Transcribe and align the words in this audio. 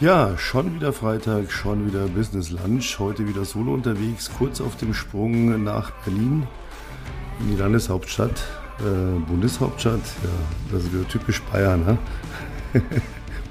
Ja, 0.00 0.38
schon 0.38 0.76
wieder 0.76 0.92
Freitag, 0.92 1.50
schon 1.50 1.84
wieder 1.84 2.06
Business 2.06 2.50
Lunch. 2.50 3.00
Heute 3.00 3.26
wieder 3.26 3.44
solo 3.44 3.74
unterwegs, 3.74 4.30
kurz 4.38 4.60
auf 4.60 4.76
dem 4.76 4.94
Sprung 4.94 5.64
nach 5.64 5.90
Berlin 6.04 6.46
in 7.40 7.50
die 7.50 7.56
Landeshauptstadt, 7.56 8.44
äh, 8.78 9.18
Bundeshauptstadt. 9.28 9.98
Ja, 9.98 10.30
das 10.70 10.84
ist 10.84 10.92
wieder 10.92 11.08
typisch 11.08 11.42
Bayern, 11.50 11.84
ne? 11.84 11.98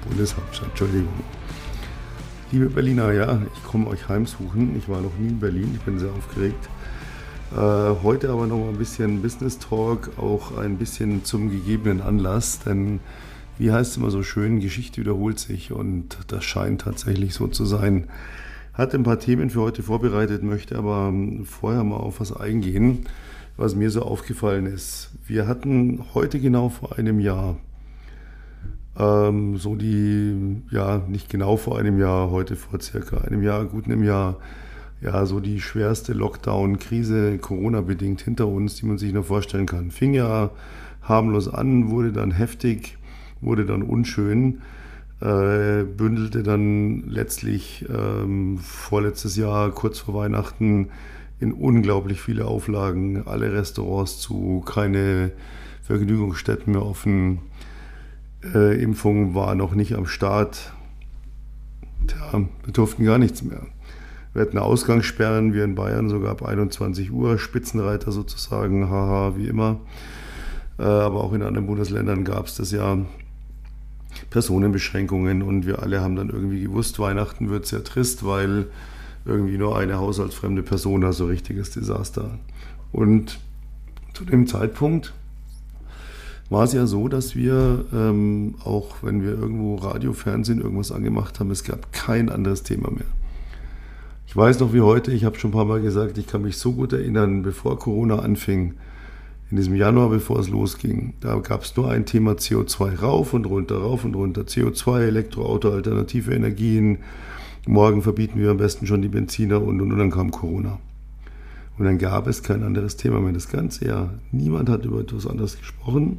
Bundeshauptstadt, 0.08 0.70
Entschuldigung. 0.70 1.12
Liebe 2.50 2.70
Berliner, 2.70 3.12
ja, 3.12 3.42
ich 3.54 3.64
komme 3.64 3.88
euch 3.88 4.08
heimsuchen. 4.08 4.74
Ich 4.78 4.88
war 4.88 5.02
noch 5.02 5.18
nie 5.18 5.28
in 5.28 5.40
Berlin, 5.40 5.74
ich 5.76 5.82
bin 5.82 5.98
sehr 5.98 6.12
aufgeregt. 6.12 6.66
Äh, 7.52 8.02
heute 8.02 8.30
aber 8.30 8.46
noch 8.46 8.56
mal 8.56 8.70
ein 8.70 8.78
bisschen 8.78 9.20
Business 9.20 9.58
Talk, 9.58 10.12
auch 10.16 10.56
ein 10.56 10.78
bisschen 10.78 11.26
zum 11.26 11.50
gegebenen 11.50 12.00
Anlass, 12.00 12.60
denn 12.60 13.00
wie 13.58 13.72
heißt 13.72 13.92
es 13.92 13.96
immer 13.96 14.10
so 14.10 14.22
schön, 14.22 14.60
Geschichte 14.60 15.00
wiederholt 15.00 15.38
sich 15.38 15.72
und 15.72 16.18
das 16.28 16.44
scheint 16.44 16.82
tatsächlich 16.82 17.34
so 17.34 17.48
zu 17.48 17.64
sein. 17.64 18.06
Hat 18.72 18.94
ein 18.94 19.02
paar 19.02 19.18
Themen 19.18 19.50
für 19.50 19.60
heute 19.60 19.82
vorbereitet, 19.82 20.44
möchte 20.44 20.78
aber 20.78 21.08
ähm, 21.08 21.44
vorher 21.44 21.82
mal 21.82 21.96
auf 21.96 22.20
was 22.20 22.34
eingehen, 22.34 23.06
was 23.56 23.74
mir 23.74 23.90
so 23.90 24.02
aufgefallen 24.02 24.66
ist. 24.66 25.10
Wir 25.26 25.48
hatten 25.48 26.04
heute 26.14 26.38
genau 26.38 26.68
vor 26.68 26.96
einem 26.96 27.18
Jahr, 27.18 27.56
ähm, 28.96 29.56
so 29.56 29.74
die, 29.74 30.62
ja, 30.70 31.02
nicht 31.08 31.28
genau 31.28 31.56
vor 31.56 31.78
einem 31.78 31.98
Jahr, 31.98 32.30
heute 32.30 32.54
vor 32.54 32.80
circa 32.80 33.18
einem 33.18 33.42
Jahr, 33.42 33.64
gut 33.64 33.86
einem 33.86 34.04
Jahr, 34.04 34.36
ja, 35.00 35.26
so 35.26 35.40
die 35.40 35.60
schwerste 35.60 36.12
Lockdown-Krise, 36.12 37.38
Corona-bedingt 37.38 38.20
hinter 38.20 38.46
uns, 38.46 38.76
die 38.76 38.86
man 38.86 38.98
sich 38.98 39.12
nur 39.12 39.24
vorstellen 39.24 39.66
kann. 39.66 39.90
Fing 39.90 40.14
ja 40.14 40.50
harmlos 41.02 41.48
an, 41.48 41.90
wurde 41.90 42.12
dann 42.12 42.30
heftig 42.30 42.97
wurde 43.40 43.64
dann 43.64 43.82
unschön, 43.82 44.60
äh, 45.20 45.84
bündelte 45.84 46.42
dann 46.42 47.04
letztlich 47.08 47.84
ähm, 47.88 48.58
vorletztes 48.58 49.36
Jahr 49.36 49.70
kurz 49.70 49.98
vor 49.98 50.14
Weihnachten 50.14 50.88
in 51.40 51.52
unglaublich 51.52 52.20
viele 52.20 52.46
Auflagen, 52.46 53.26
alle 53.26 53.52
Restaurants 53.52 54.18
zu, 54.18 54.62
keine 54.66 55.32
Vergnügungsstätten 55.82 56.72
mehr 56.72 56.84
offen, 56.84 57.40
äh, 58.54 58.80
Impfung 58.80 59.34
war 59.34 59.54
noch 59.54 59.74
nicht 59.74 59.94
am 59.94 60.06
Start. 60.06 60.72
Tja, 62.06 62.44
wir 62.64 62.72
durften 62.72 63.04
gar 63.04 63.18
nichts 63.18 63.42
mehr. 63.42 63.62
Wir 64.32 64.42
hatten 64.42 64.58
Ausgangssperren, 64.58 65.52
wir 65.52 65.64
in 65.64 65.74
Bayern 65.74 66.08
sogar 66.08 66.32
ab 66.32 66.44
21 66.44 67.10
Uhr, 67.10 67.38
Spitzenreiter 67.38 68.12
sozusagen, 68.12 68.88
haha, 68.88 69.36
wie 69.36 69.48
immer. 69.48 69.80
Äh, 70.78 70.82
aber 70.82 71.24
auch 71.24 71.32
in 71.32 71.42
anderen 71.42 71.66
Bundesländern 71.66 72.24
gab 72.24 72.46
es 72.46 72.54
das 72.54 72.70
ja. 72.70 72.98
Personenbeschränkungen 74.30 75.42
und 75.42 75.66
wir 75.66 75.82
alle 75.82 76.00
haben 76.00 76.16
dann 76.16 76.30
irgendwie 76.30 76.62
gewusst, 76.62 76.98
Weihnachten 76.98 77.50
wird 77.50 77.66
sehr 77.66 77.84
trist, 77.84 78.24
weil 78.24 78.66
irgendwie 79.24 79.58
nur 79.58 79.78
eine 79.78 79.98
haushaltsfremde 79.98 80.62
Person, 80.62 81.04
also 81.04 81.26
richtiges 81.26 81.70
Desaster. 81.70 82.38
Und 82.92 83.38
zu 84.14 84.24
dem 84.24 84.46
Zeitpunkt 84.46 85.12
war 86.50 86.64
es 86.64 86.72
ja 86.72 86.86
so, 86.86 87.08
dass 87.08 87.36
wir, 87.36 87.84
ähm, 87.92 88.54
auch 88.64 88.96
wenn 89.02 89.22
wir 89.22 89.32
irgendwo 89.32 89.76
Radio, 89.76 90.12
Fernsehen, 90.14 90.60
irgendwas 90.60 90.92
angemacht 90.92 91.40
haben, 91.40 91.50
es 91.50 91.62
gab 91.62 91.92
kein 91.92 92.30
anderes 92.30 92.62
Thema 92.62 92.90
mehr. 92.90 93.06
Ich 94.26 94.36
weiß 94.36 94.60
noch 94.60 94.72
wie 94.72 94.80
heute, 94.80 95.12
ich 95.12 95.24
habe 95.24 95.38
schon 95.38 95.50
ein 95.50 95.54
paar 95.54 95.64
Mal 95.64 95.80
gesagt, 95.80 96.18
ich 96.18 96.26
kann 96.26 96.42
mich 96.42 96.56
so 96.56 96.72
gut 96.72 96.92
erinnern, 96.92 97.42
bevor 97.42 97.78
Corona 97.78 98.18
anfing, 98.18 98.74
in 99.50 99.56
diesem 99.56 99.74
Januar, 99.74 100.10
bevor 100.10 100.38
es 100.40 100.48
losging, 100.48 101.14
da 101.20 101.38
gab 101.38 101.62
es 101.62 101.74
nur 101.74 101.90
ein 101.90 102.04
Thema 102.04 102.32
CO2 102.32 103.00
rauf 103.00 103.32
und 103.32 103.46
runter, 103.46 103.78
rauf 103.78 104.04
und 104.04 104.14
runter. 104.14 104.42
CO2, 104.42 105.00
Elektroauto, 105.00 105.72
alternative 105.72 106.34
Energien. 106.34 106.98
Morgen 107.66 108.02
verbieten 108.02 108.38
wir 108.40 108.50
am 108.50 108.58
besten 108.58 108.86
schon 108.86 109.00
die 109.00 109.08
Benziner 109.08 109.62
und, 109.62 109.80
und, 109.80 109.90
und 109.90 109.98
dann 109.98 110.10
kam 110.10 110.30
Corona. 110.30 110.78
Und 111.78 111.84
dann 111.86 111.96
gab 111.96 112.26
es 112.26 112.42
kein 112.42 112.62
anderes 112.62 112.96
Thema 112.96 113.20
mehr. 113.20 113.32
Das 113.32 113.48
ganze 113.48 113.86
Jahr. 113.86 114.14
Niemand 114.32 114.68
hat 114.68 114.84
über 114.84 115.00
etwas 115.00 115.26
anderes 115.26 115.56
gesprochen. 115.58 116.18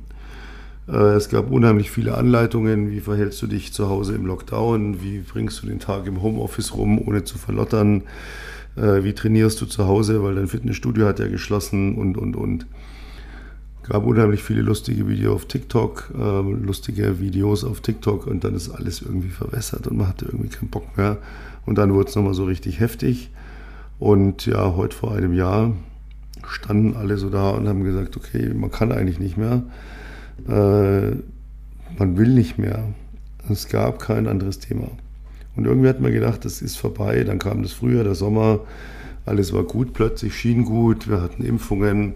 Äh, 0.88 1.16
es 1.16 1.30
gab 1.30 1.52
unheimlich 1.52 1.92
viele 1.92 2.18
Anleitungen. 2.18 2.90
Wie 2.90 3.02
verhältst 3.02 3.42
du 3.44 3.48
dich 3.48 3.74
zu 3.74 3.90
Hause 3.90 4.16
im 4.16 4.26
Lockdown? 4.26 5.04
Wie 5.04 5.20
bringst 5.20 5.62
du 5.62 5.68
den 5.68 5.80
Tag 5.80 6.08
im 6.08 6.24
Homeoffice 6.24 6.74
rum, 6.76 7.00
ohne 7.00 7.26
zu 7.26 7.38
verlottern? 7.38 8.04
Äh, 8.76 9.04
wie 9.04 9.14
trainierst 9.14 9.62
du 9.62 9.68
zu 9.68 9.86
Hause, 9.86 10.24
weil 10.24 10.36
dein 10.36 10.48
Fitnessstudio 10.48 11.06
hat 11.06 11.20
ja 11.20 11.28
geschlossen 11.28 11.96
und, 11.96 12.18
und, 12.18 12.36
und 12.36 12.66
gab 13.84 14.06
unheimlich 14.06 14.44
viele 14.44 14.62
lustige 14.62 15.08
Videos 15.08 15.36
auf 15.36 15.46
TikTok, 15.46 16.12
äh, 16.18 16.42
lustige 16.42 17.20
Videos 17.20 17.64
auf 17.64 17.82
TikTok 17.82 18.28
und 18.28 18.44
dann 18.44 18.56
ist 18.56 18.70
alles 18.70 19.02
irgendwie 19.02 19.30
verwässert 19.30 19.88
und 19.88 19.98
man 19.98 20.08
hatte 20.08 20.26
irgendwie 20.26 20.50
keinen 20.50 20.70
Bock 20.70 20.98
mehr. 20.98 21.18
Und 21.66 21.78
dann 21.78 21.94
wurde 21.94 22.10
es 22.10 22.16
nochmal 22.16 22.34
so 22.34 22.46
richtig 22.46 22.80
heftig. 22.80 23.30
Und 24.00 24.46
ja, 24.46 24.76
heute 24.76 24.96
vor 24.96 25.14
einem 25.14 25.34
Jahr 25.34 25.74
standen 26.48 26.96
alle 26.96 27.18
so 27.18 27.30
da 27.30 27.52
und 27.52 27.68
haben 27.68 27.84
gesagt, 27.84 28.18
okay, 28.18 28.54
man 28.54 28.72
kann 28.72 28.92
eigentlich 28.92 29.20
nicht 29.20 29.38
mehr. 29.38 29.64
Äh, 30.48 31.16
man 31.98 32.18
will 32.18 32.30
nicht 32.30 32.58
mehr. 32.58 32.84
Es 33.50 33.68
gab 33.68 34.00
kein 34.00 34.28
anderes 34.28 34.60
Thema. 34.60 34.88
Und 35.56 35.66
irgendwie 35.66 35.90
hat 35.90 36.00
man 36.00 36.12
gedacht, 36.12 36.46
das 36.46 36.62
ist 36.62 36.78
vorbei. 36.78 37.24
Dann 37.24 37.40
kam 37.40 37.64
das 37.64 37.74
Frühjahr, 37.74 38.04
der 38.04 38.16
Sommer, 38.16 38.62
alles 39.26 39.54
war 39.54 39.64
gut, 39.64 39.94
plötzlich 39.94 40.36
schien 40.36 40.66
gut, 40.66 41.10
wir 41.10 41.22
hatten 41.22 41.44
Impfungen. 41.44 42.16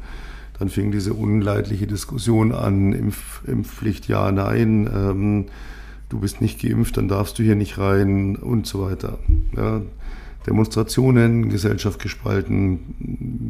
Dann 0.60 0.70
fing 0.70 0.92
diese 0.92 1.14
unleidliche 1.14 1.88
Diskussion 1.88 2.52
an, 2.52 2.94
Impf, 2.94 3.42
Impfpflicht 3.48 4.08
ja, 4.08 4.32
nein, 4.32 4.90
ähm, 4.94 5.46
du 6.10 6.20
bist 6.20 6.42
nicht 6.42 6.62
geimpft, 6.62 6.98
dann 6.98 7.08
darfst 7.08 7.40
du 7.40 7.44
hier 7.44 7.56
nicht 7.56 7.78
rein 7.78 8.36
und 8.36 8.68
so 8.68 8.84
weiter. 8.84 9.18
Ja, 9.58 9.82
Demonstrationen, 10.46 11.50
Gesellschaft 11.50 12.00
gespalten, 12.00 12.80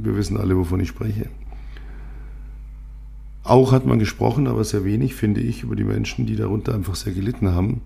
wir 0.03 0.16
wissen 0.16 0.38
alle, 0.38 0.56
wovon 0.56 0.80
ich 0.80 0.90
spreche. 0.90 1.28
Auch 3.44 3.74
hat 3.74 3.85
man 3.85 4.00
gesprochen, 4.00 4.47
aber 4.47 4.64
sehr 4.64 4.85
wenig, 4.85 5.16
finde 5.16 5.41
ich, 5.41 5.64
über 5.64 5.75
die 5.75 5.84
Menschen, 5.84 6.25
die 6.25 6.38
darunter 6.38 6.74
einfach 6.74 6.96
sehr 6.96 7.14
gelitten 7.14 7.52
haben, 7.52 7.81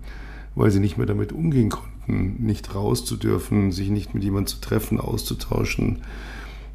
weil 0.54 0.70
sie 0.70 0.78
nicht 0.78 0.98
mehr 0.98 1.06
damit 1.06 1.32
umgehen 1.32 1.70
konnten, 1.70 2.36
nicht 2.38 2.74
raus 2.74 3.04
zu 3.04 3.16
dürfen, 3.16 3.72
sich 3.72 3.90
nicht 3.90 4.14
mit 4.14 4.22
jemandem 4.22 4.46
zu 4.46 4.60
treffen, 4.60 5.00
auszutauschen, 5.00 5.98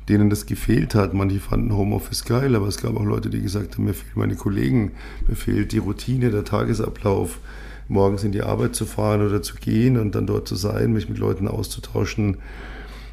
denen 0.10 0.30
das 0.30 0.46
gefehlt 0.46 0.96
hat. 0.96 1.14
Manche 1.14 1.40
fanden 1.40 1.76
Homeoffice 1.76 2.26
geil, 2.26 2.56
aber 2.56 2.68
es 2.68 2.82
gab 2.82 2.98
auch 2.98 3.06
Leute, 3.06 3.30
die 3.30 3.42
gesagt 3.42 3.76
haben, 3.76 3.86
mir 3.86 3.94
fehlen 3.94 4.12
meine 4.16 4.36
Kollegen, 4.36 4.92
mir 5.28 5.36
fehlt 5.36 5.72
die 5.72 5.78
Routine, 5.78 6.32
der 6.32 6.44
Tagesablauf, 6.44 7.40
morgens 7.88 8.24
in 8.24 8.32
die 8.32 8.42
Arbeit 8.42 8.76
zu 8.76 8.86
fahren 8.86 9.26
oder 9.26 9.42
zu 9.42 9.56
gehen 9.56 9.98
und 9.98 10.16
dann 10.16 10.28
dort 10.28 10.48
zu 10.48 10.56
sein, 10.56 10.94
mich 10.94 11.10
mit 11.10 11.18
Leuten 11.18 11.48
auszutauschen, 11.48 12.38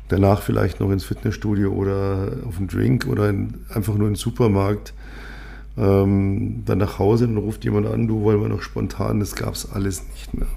danach 0.09 0.43
vielleicht 0.43 0.81
noch 0.81 0.91
ins 0.91 1.05
Fitnessstudio 1.05 1.73
oder 1.73 2.33
auf 2.47 2.59
einen 2.59 2.69
Drink 2.69 3.07
oder 3.07 3.29
in, 3.29 3.55
einfach 3.69 3.95
nur 3.95 4.09
in 4.09 4.15
den 4.15 4.17
Supermarkt. 4.17 4.93
Ähm, 5.79 6.65
dann 6.67 6.79
nach 6.79 6.99
Hause, 6.99 7.27
dann 7.27 7.37
ruft 7.37 7.65
jemand 7.65 7.87
an, 7.87 8.09
du 8.09 8.23
wollen 8.23 8.41
wir 8.41 8.49
noch 8.49 8.63
spontan, 8.63 9.21
das 9.21 9.37
gab 9.37 9.55
es 9.55 9.71
alles 9.71 10.03
nicht 10.09 10.35
mehr. 10.35 10.49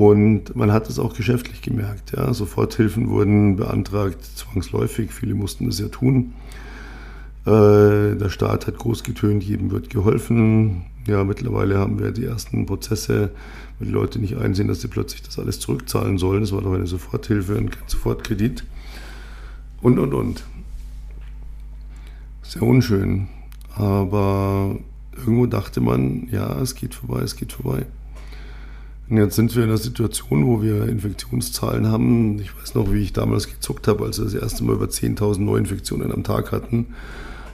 Und 0.00 0.56
man 0.56 0.72
hat 0.72 0.88
es 0.88 0.98
auch 0.98 1.12
geschäftlich 1.12 1.60
gemerkt. 1.60 2.12
Ja. 2.16 2.32
Soforthilfen 2.32 3.10
wurden 3.10 3.56
beantragt, 3.56 4.24
zwangsläufig. 4.34 5.12
Viele 5.12 5.34
mussten 5.34 5.66
das 5.66 5.78
ja 5.78 5.88
tun. 5.88 6.32
Äh, 7.44 8.16
der 8.16 8.30
Staat 8.30 8.66
hat 8.66 8.78
groß 8.78 9.04
getönt, 9.04 9.44
jedem 9.44 9.70
wird 9.70 9.90
geholfen. 9.90 10.86
Ja, 11.06 11.22
mittlerweile 11.22 11.76
haben 11.76 11.98
wir 11.98 12.12
die 12.12 12.24
ersten 12.24 12.64
Prozesse, 12.64 13.28
weil 13.78 13.88
die 13.88 13.92
Leute 13.92 14.18
nicht 14.18 14.38
einsehen, 14.38 14.68
dass 14.68 14.80
sie 14.80 14.88
plötzlich 14.88 15.20
das 15.20 15.38
alles 15.38 15.60
zurückzahlen 15.60 16.16
sollen. 16.16 16.40
Das 16.40 16.52
war 16.52 16.62
doch 16.62 16.72
eine 16.72 16.86
Soforthilfe 16.86 17.58
und 17.58 17.70
kein 17.70 17.86
Sofortkredit. 17.86 18.64
Und, 19.82 19.98
und, 19.98 20.14
und. 20.14 20.44
Sehr 22.42 22.62
unschön. 22.62 23.28
Aber 23.76 24.78
irgendwo 25.14 25.44
dachte 25.44 25.82
man, 25.82 26.26
ja, 26.30 26.58
es 26.58 26.74
geht 26.74 26.94
vorbei, 26.94 27.20
es 27.20 27.36
geht 27.36 27.52
vorbei. 27.52 27.84
Und 29.10 29.16
jetzt 29.16 29.34
sind 29.34 29.54
wir 29.56 29.64
in 29.64 29.70
einer 29.70 29.78
Situation, 29.78 30.46
wo 30.46 30.62
wir 30.62 30.88
Infektionszahlen 30.88 31.88
haben. 31.88 32.38
Ich 32.38 32.56
weiß 32.56 32.76
noch, 32.76 32.92
wie 32.92 33.02
ich 33.02 33.12
damals 33.12 33.48
gezuckt 33.48 33.88
habe, 33.88 34.04
als 34.04 34.18
wir 34.18 34.24
das 34.24 34.34
erste 34.34 34.62
Mal 34.62 34.76
über 34.76 34.86
10.000 34.86 35.40
Neuinfektionen 35.40 36.12
am 36.12 36.22
Tag 36.22 36.52
hatten. 36.52 36.94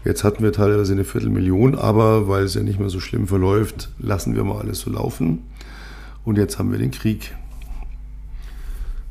Jetzt 0.05 0.23
hatten 0.23 0.45
wir 0.45 0.53
teilweise 0.53 0.93
eine 0.93 1.05
Viertelmillion, 1.05 1.75
aber 1.75 2.29
weil 2.29 2.45
es 2.45 2.55
ja 2.55 2.63
nicht 2.63 2.79
mehr 2.79 2.91
so 2.91 3.01
schlimm 3.01 3.27
verläuft, 3.27 3.89
lassen 3.99 4.37
wir 4.37 4.45
mal 4.45 4.61
alles 4.61 4.81
so 4.81 4.91
laufen. 4.91 5.45
Und 6.27 6.37
jetzt 6.37 6.59
haben 6.59 6.73
wir 6.73 6.79
den 6.79 6.91
Krieg. 6.91 7.35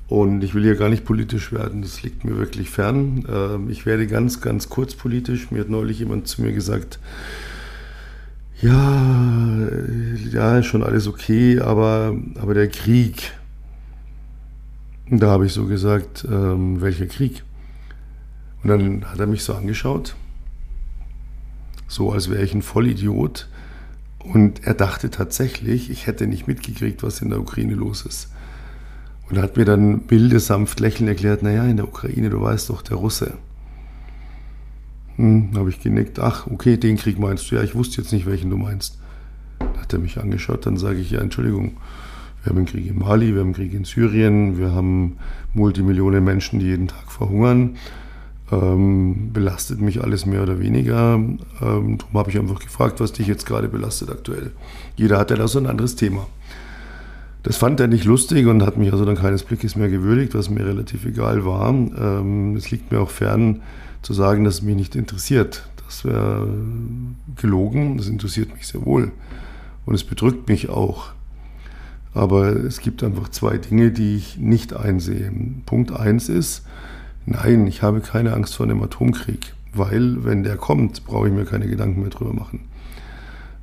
Und 0.07 0.44
ich 0.44 0.53
will 0.53 0.62
hier 0.62 0.75
gar 0.75 0.89
nicht 0.89 1.03
politisch 1.03 1.51
werden, 1.51 1.81
das 1.81 2.03
liegt 2.03 2.25
mir 2.25 2.38
wirklich 2.38 2.69
fern. 2.69 3.25
Ähm, 3.27 3.71
ich 3.71 3.88
werde 3.88 4.06
ganz, 4.06 4.39
ganz 4.39 4.69
kurz 4.69 4.94
politisch. 4.94 5.50
Mir 5.50 5.62
hat 5.62 5.69
neulich 5.69 5.97
jemand 5.97 6.27
zu 6.27 6.44
mir 6.44 6.53
gesagt, 6.53 7.00
ja, 8.66 9.68
ja, 10.32 10.64
schon 10.64 10.84
alles 10.84 11.08
okay, 11.08 11.60
aber, 11.60 12.16
aber 12.40 12.54
der 12.54 12.68
Krieg, 12.68 13.34
da 15.10 15.30
habe 15.30 15.46
ich 15.46 15.54
so 15.54 15.66
gesagt, 15.66 16.26
ähm, 16.30 16.82
welcher 16.82 17.06
Krieg? 17.06 17.44
Und 18.64 18.70
dann 18.70 19.06
hat 19.06 19.20
er 19.20 19.28
mich 19.28 19.44
so 19.44 19.54
angeschaut, 19.54 20.16
so 21.88 22.12
als 22.12 22.30
wäre 22.32 22.44
ich 22.44 22.54
ein 22.54 22.64
Vollidiot 22.64 23.48
Und 24.20 24.66
er 24.66 24.74
dachte 24.74 25.12
tatsächlich, 25.12 25.92
ich 25.92 26.08
hätte 26.08 26.26
nicht 26.26 26.48
mitgekriegt, 26.48 27.04
was 27.04 27.22
in 27.22 27.30
der 27.30 27.40
Ukraine 27.40 27.76
los 27.76 28.04
ist. 28.04 28.32
Und 29.30 29.38
er 29.38 29.44
hat 29.44 29.58
mir 29.58 29.66
dann 29.66 30.02
milde, 30.10 30.38
lächelnd 30.80 31.10
erklärt, 31.10 31.44
naja, 31.44 31.66
in 31.66 31.78
der 31.78 31.88
Ukraine, 31.88 32.32
du 32.32 32.42
weißt 32.42 32.72
doch, 32.72 32.82
der 32.82 32.98
Russe. 32.98 33.38
Hm, 35.18 35.52
habe 35.56 35.70
ich 35.70 35.80
genickt, 35.80 36.20
ach, 36.20 36.48
okay, 36.48 36.78
den 36.78 36.98
Krieg 36.98 37.20
meinst 37.20 37.50
du. 37.50 37.56
Ja, 37.56 37.64
ich 37.64 37.76
wusste 37.76 38.02
jetzt 38.02 38.12
nicht, 38.12 38.26
welchen 38.26 38.50
du 38.50 38.58
meinst. 38.58 39.00
Hat 39.80 39.94
er 39.94 40.00
mich 40.00 40.20
angeschaut, 40.20 40.66
dann 40.66 40.78
sage 40.78 41.00
ich, 41.00 41.12
ja, 41.12 41.22
Entschuldigung, 41.22 41.78
wir 42.44 42.52
haben 42.52 42.58
einen 42.58 42.66
Krieg 42.68 42.86
in 42.88 43.00
Mali, 43.00 43.34
wir 43.34 43.40
haben 43.40 43.48
einen 43.48 43.56
Krieg 43.56 43.74
in 43.74 43.86
Syrien, 43.86 44.58
wir 44.58 44.72
haben 44.72 45.18
Multimillionen 45.54 46.24
Menschen, 46.24 46.60
die 46.60 46.68
jeden 46.68 46.88
Tag 46.88 47.12
verhungern. 47.12 47.78
Ähm, 48.52 49.32
belastet 49.34 49.82
mich 49.82 50.04
alles 50.04 50.28
mehr 50.28 50.44
oder 50.44 50.60
weniger. 50.60 51.16
Ähm, 51.16 51.40
darum 51.60 52.14
habe 52.14 52.30
ich 52.30 52.38
einfach 52.38 52.60
gefragt, 52.60 53.00
was 53.00 53.14
dich 53.14 53.26
jetzt 53.26 53.48
gerade 53.48 53.68
belastet 53.68 54.12
aktuell. 54.12 54.52
Jeder 54.96 55.18
hat 55.18 55.32
ja 55.32 55.38
da 55.38 55.48
so 55.48 55.58
ein 55.58 55.66
anderes 55.66 55.96
Thema. 55.96 56.28
Das 57.42 57.58
fand 57.58 57.80
er 57.80 57.88
nicht 57.88 58.06
lustig 58.06 58.46
und 58.46 58.64
hat 58.64 58.78
mich 58.78 58.92
also 58.92 59.06
dann 59.06 59.16
keines 59.16 59.44
Blickes 59.44 59.76
mehr 59.76 59.90
gewürdigt, 59.90 60.36
was 60.36 60.50
mir 60.50 60.66
relativ 60.66 61.06
egal 61.06 61.46
war. 61.46 61.70
Ähm, 61.70 62.56
es 62.56 62.70
liegt 62.70 62.92
mir 62.92 63.00
auch 63.00 63.10
fern 63.10 63.62
zu 64.06 64.13
sagen, 64.13 64.44
dass 64.44 64.56
es 64.56 64.62
mich 64.62 64.75
nicht 64.75 64.96
interessiert. 64.96 65.68
Das 65.88 66.06
wäre 66.06 66.48
gelogen, 67.36 67.98
das 67.98 68.07
interessiert 68.07 68.54
mich 68.54 68.68
sehr 68.68 68.86
wohl. 68.86 69.12
Und 69.88 69.96
es 69.96 70.04
bedrückt 70.04 70.48
mich 70.48 70.69
auch. 70.69 71.07
Aber 72.13 72.56
es 72.56 72.81
gibt 72.81 73.04
einfach 73.04 73.30
zwei 73.30 73.57
Dinge, 73.57 73.90
die 73.90 74.16
ich 74.16 74.38
nicht 74.38 74.75
einsehe. 74.75 75.31
Punkt 75.66 75.92
eins 75.92 76.30
ist, 76.30 76.68
nein, 77.25 77.66
ich 77.66 77.81
habe 77.81 78.00
keine 78.00 78.34
Angst 78.34 78.56
vor 78.56 78.68
einem 78.68 78.84
Atomkrieg, 78.84 79.54
weil 79.74 80.24
wenn 80.24 80.44
der 80.44 80.56
kommt, 80.56 81.04
brauche 81.06 81.28
ich 81.28 81.34
mir 81.34 81.46
keine 81.46 81.68
Gedanken 81.68 82.02
mehr 82.02 82.12
drüber 82.12 82.34
machen. 82.34 82.60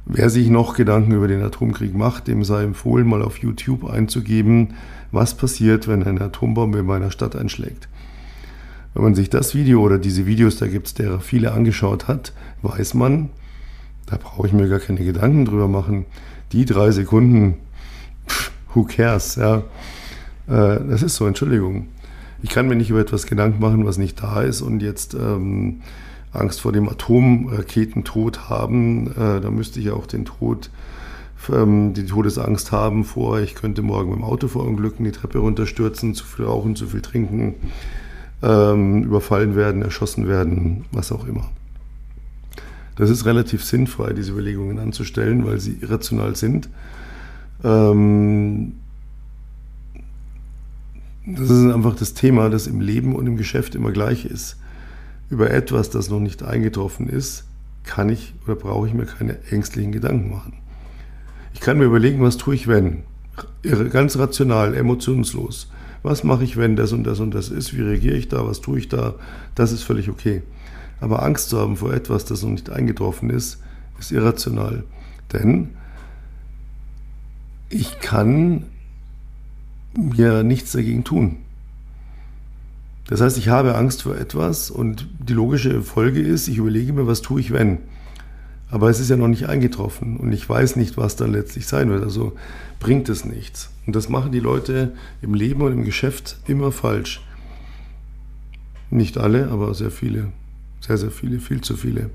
Wer 0.06 0.28
sich 0.28 0.50
noch 0.50 0.74
Gedanken 0.74 1.12
über 1.12 1.28
den 1.28 1.42
Atomkrieg 1.42 1.94
macht, 1.94 2.26
dem 2.26 2.42
sei 2.42 2.64
empfohlen, 2.64 3.06
mal 3.06 3.22
auf 3.22 3.38
YouTube 3.38 3.88
einzugeben, 3.88 4.74
was 5.12 5.36
passiert, 5.36 5.86
wenn 5.86 6.02
eine 6.02 6.22
Atombombe 6.22 6.80
in 6.80 6.86
meiner 6.86 7.12
Stadt 7.12 7.36
einschlägt. 7.36 7.88
Wenn 8.94 9.02
man 9.02 9.14
sich 9.14 9.30
das 9.30 9.54
Video 9.54 9.80
oder 9.80 9.98
diese 9.98 10.26
Videos, 10.26 10.58
da 10.58 10.66
gibt 10.66 10.86
es 10.86 10.94
derer 10.94 11.20
viele 11.20 11.52
angeschaut 11.52 12.08
hat, 12.08 12.32
weiß 12.62 12.94
man, 12.94 13.30
da 14.06 14.16
brauche 14.16 14.46
ich 14.46 14.52
mir 14.52 14.68
gar 14.68 14.80
keine 14.80 15.04
Gedanken 15.04 15.44
drüber 15.44 15.68
machen. 15.68 16.04
Die 16.52 16.66
drei 16.66 16.90
Sekunden, 16.90 17.54
who 18.74 18.84
cares, 18.84 19.36
ja. 19.36 19.58
Äh, 20.46 20.80
das 20.88 21.02
ist 21.02 21.16
so, 21.16 21.26
Entschuldigung. 21.26 21.88
Ich 22.42 22.50
kann 22.50 22.68
mir 22.68 22.76
nicht 22.76 22.90
über 22.90 23.00
etwas 23.00 23.26
Gedanken 23.26 23.60
machen, 23.60 23.86
was 23.86 23.98
nicht 23.98 24.22
da 24.22 24.42
ist 24.42 24.60
und 24.60 24.82
jetzt 24.82 25.14
ähm, 25.14 25.80
Angst 26.32 26.60
vor 26.60 26.72
dem 26.72 26.88
Atomraketentod 26.88 28.50
haben. 28.50 29.12
Äh, 29.12 29.40
da 29.40 29.50
müsste 29.50 29.80
ich 29.80 29.90
auch 29.90 30.06
den 30.06 30.24
Tod, 30.24 30.70
ähm, 31.50 31.94
die 31.94 32.04
Todesangst 32.04 32.72
haben 32.72 33.04
vor, 33.04 33.40
ich 33.40 33.54
könnte 33.54 33.82
morgen 33.82 34.10
mit 34.10 34.18
dem 34.18 34.24
Auto 34.24 34.48
verunglücken, 34.48 35.04
die 35.04 35.12
Treppe 35.12 35.38
runterstürzen, 35.38 36.14
zu 36.14 36.24
viel 36.24 36.44
rauchen, 36.44 36.76
zu 36.76 36.86
viel 36.86 37.00
trinken, 37.00 37.54
ähm, 38.42 39.04
überfallen 39.04 39.54
werden, 39.56 39.82
erschossen 39.82 40.28
werden, 40.28 40.84
was 40.92 41.12
auch 41.12 41.26
immer. 41.26 41.50
Das 42.96 43.08
ist 43.08 43.24
relativ 43.24 43.64
sinnfrei, 43.64 44.12
diese 44.12 44.32
Überlegungen 44.32 44.78
anzustellen, 44.78 45.46
weil 45.46 45.60
sie 45.60 45.78
irrational 45.80 46.36
sind. 46.36 46.68
Ähm, 47.64 48.74
das 51.24 51.50
ist 51.50 51.72
einfach 51.72 51.94
das 51.94 52.14
Thema, 52.14 52.50
das 52.50 52.66
im 52.66 52.80
Leben 52.80 53.14
und 53.14 53.26
im 53.26 53.36
Geschäft 53.36 53.74
immer 53.74 53.92
gleich 53.92 54.24
ist. 54.24 54.56
Über 55.30 55.50
etwas, 55.50 55.88
das 55.88 56.10
noch 56.10 56.20
nicht 56.20 56.42
eingetroffen 56.42 57.08
ist, 57.08 57.44
kann 57.84 58.08
ich 58.08 58.34
oder 58.44 58.56
brauche 58.56 58.88
ich 58.88 58.94
mir 58.94 59.06
keine 59.06 59.42
ängstlichen 59.50 59.92
Gedanken 59.92 60.30
machen. 60.30 60.54
Ich 61.54 61.60
kann 61.60 61.78
mir 61.78 61.84
überlegen, 61.84 62.22
was 62.22 62.36
tue 62.36 62.54
ich, 62.54 62.66
wenn? 62.66 63.04
Ganz 63.90 64.18
rational, 64.18 64.74
emotionslos. 64.74 65.71
Was 66.02 66.24
mache 66.24 66.44
ich, 66.44 66.56
wenn 66.56 66.76
das 66.76 66.92
und 66.92 67.04
das 67.04 67.20
und 67.20 67.32
das 67.32 67.48
ist? 67.48 67.76
Wie 67.76 67.82
reagiere 67.82 68.16
ich 68.16 68.28
da? 68.28 68.46
Was 68.46 68.60
tue 68.60 68.78
ich 68.78 68.88
da? 68.88 69.14
Das 69.54 69.72
ist 69.72 69.82
völlig 69.82 70.08
okay. 70.08 70.42
Aber 71.00 71.22
Angst 71.22 71.50
zu 71.50 71.58
haben 71.58 71.76
vor 71.76 71.92
etwas, 71.92 72.24
das 72.24 72.42
noch 72.42 72.50
nicht 72.50 72.70
eingetroffen 72.70 73.30
ist, 73.30 73.62
ist 73.98 74.12
irrational. 74.12 74.84
Denn 75.32 75.70
ich 77.68 78.00
kann 78.00 78.64
mir 79.94 80.42
nichts 80.42 80.72
dagegen 80.72 81.04
tun. 81.04 81.38
Das 83.08 83.20
heißt, 83.20 83.36
ich 83.38 83.48
habe 83.48 83.74
Angst 83.74 84.02
vor 84.02 84.16
etwas 84.16 84.70
und 84.70 85.08
die 85.18 85.34
logische 85.34 85.82
Folge 85.82 86.20
ist, 86.20 86.48
ich 86.48 86.58
überlege 86.58 86.92
mir, 86.92 87.06
was 87.06 87.22
tue 87.22 87.40
ich, 87.40 87.52
wenn. 87.52 87.78
Aber 88.72 88.90
es 88.90 88.98
ist 88.98 89.10
ja 89.10 89.16
noch 89.16 89.28
nicht 89.28 89.48
eingetroffen 89.48 90.16
und 90.16 90.32
ich 90.32 90.48
weiß 90.48 90.74
nicht, 90.74 90.96
was 90.96 91.14
dann 91.14 91.30
letztlich 91.30 91.68
sein 91.68 91.90
wird. 91.90 92.02
Also 92.02 92.32
bringt 92.80 93.08
es 93.08 93.24
nichts. 93.24 93.70
Und 93.86 93.94
das 93.94 94.08
machen 94.08 94.32
die 94.32 94.40
Leute 94.40 94.94
im 95.20 95.34
Leben 95.34 95.62
und 95.62 95.72
im 95.72 95.84
Geschäft 95.84 96.38
immer 96.48 96.72
falsch. 96.72 97.24
Nicht 98.90 99.18
alle, 99.18 99.48
aber 99.48 99.74
sehr 99.74 99.90
viele. 99.90 100.32
Sehr, 100.80 100.98
sehr 100.98 101.10
viele, 101.12 101.38
viel 101.38 101.60
zu 101.60 101.76
viele 101.76 102.10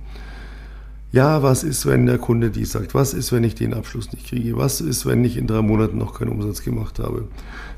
ja, 1.12 1.42
was 1.42 1.63
ist, 1.63 1.86
wenn 1.86 2.06
der 2.06 2.18
Kunde 2.18 2.50
dies 2.50 2.74
sagt? 2.74 2.94
Was 2.94 3.13
ist, 3.13 3.31
wenn 3.31 3.44
ich 3.44 3.56
den 3.56 3.74
Abschluss 3.74 4.12
nicht 4.12 4.27
kriege? 4.27 4.57
Was 4.57 4.81
ist, 4.81 5.06
wenn 5.06 5.24
ich 5.24 5.38
in 5.38 5.48
drei 5.48 5.62
Monaten 5.62 5.98
noch 5.98 6.19
keinen 6.19 6.30
Umsatz 6.30 6.63
gemacht 6.63 7.00
habe? 7.00 7.27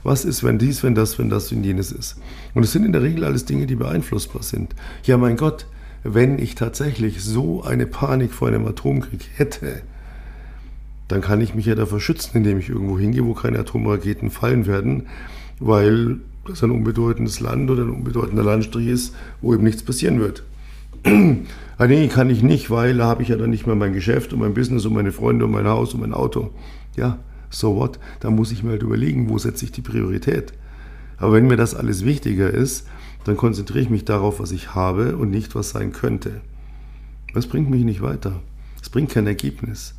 Was 0.03 0.25
ist, 0.25 0.43
wenn 0.43 0.57
dies, 0.57 0.81
wenn 0.81 0.95
das, 0.95 1.19
wenn 1.19 1.29
das, 1.29 1.51
wenn 1.51 1.63
jenes 1.63 1.91
ist? 1.91 2.17
Und 2.55 2.63
es 2.63 2.71
sind 2.71 2.85
in 2.85 2.91
der 2.91 3.03
Regel 3.03 3.23
alles 3.23 3.45
Dinge, 3.45 3.67
die 3.67 3.75
beeinflussbar 3.75 4.41
sind. 4.41 4.73
Ja, 5.03 5.17
mein 5.17 5.37
Gott, 5.37 5.67
wenn 6.03 6.39
ich 6.39 6.55
tatsächlich 6.55 7.21
so 7.23 7.63
eine 7.63 7.85
Panik 7.85 8.31
vor 8.31 8.47
einem 8.47 8.65
Atomkrieg 8.65 9.21
hätte, 9.35 9.81
dann 11.07 11.21
kann 11.21 11.41
ich 11.41 11.55
mich 11.55 11.65
ja 11.65 11.75
davor 11.75 11.99
schützen, 11.99 12.37
indem 12.37 12.59
ich 12.59 12.69
irgendwo 12.69 12.99
hingehe, 12.99 13.25
wo 13.25 13.33
keine 13.33 13.59
Atomraketen 13.59 14.29
fallen 14.29 14.67
werden, 14.67 15.07
weil 15.59 16.17
das 16.47 16.63
ein 16.63 16.71
unbedeutendes 16.71 17.39
Land 17.39 17.69
oder 17.69 17.83
ein 17.83 17.89
unbedeutender 17.89 18.43
Landstrich 18.43 18.87
ist, 18.87 19.15
wo 19.41 19.53
eben 19.53 19.63
nichts 19.63 19.83
passieren 19.83 20.19
wird 20.19 20.43
ah, 21.77 21.87
nee, 21.87 22.07
kann 22.07 22.29
ich 22.29 22.43
nicht, 22.43 22.69
weil 22.69 22.97
da 22.97 23.05
habe 23.05 23.23
ich 23.23 23.29
ja 23.29 23.37
dann 23.37 23.49
nicht 23.49 23.65
mehr 23.65 23.75
mein 23.75 23.93
Geschäft 23.93 24.33
und 24.33 24.39
mein 24.39 24.53
Business 24.53 24.85
und 24.85 24.93
meine 24.93 25.11
Freunde 25.11 25.45
und 25.45 25.51
mein 25.51 25.67
Haus 25.67 25.93
und 25.93 26.01
mein 26.01 26.13
Auto. 26.13 26.51
Ja, 26.95 27.19
so 27.49 27.75
what? 27.75 27.99
Da 28.19 28.29
muss 28.29 28.51
ich 28.51 28.63
mir 28.63 28.71
halt 28.71 28.83
überlegen, 28.83 29.29
wo 29.29 29.37
setze 29.37 29.65
ich 29.65 29.71
die 29.71 29.81
Priorität. 29.81 30.53
Aber 31.17 31.33
wenn 31.33 31.47
mir 31.47 31.57
das 31.57 31.75
alles 31.75 32.05
wichtiger 32.05 32.49
ist, 32.49 32.87
dann 33.29 33.37
konzentriere 33.37 33.83
ich 33.83 33.91
mich 33.91 34.05
darauf, 34.05 34.39
was 34.39 34.51
ich 34.51 34.73
habe 34.73 35.15
und 35.15 35.29
nicht, 35.29 35.53
was 35.53 35.69
sein 35.69 35.91
könnte. 35.91 36.41
Das 37.35 37.45
bringt 37.45 37.69
mich 37.69 37.83
nicht 37.83 38.01
weiter. 38.01 38.41
Das 38.79 38.89
bringt 38.89 39.11
kein 39.11 39.27
Ergebnis. 39.27 39.93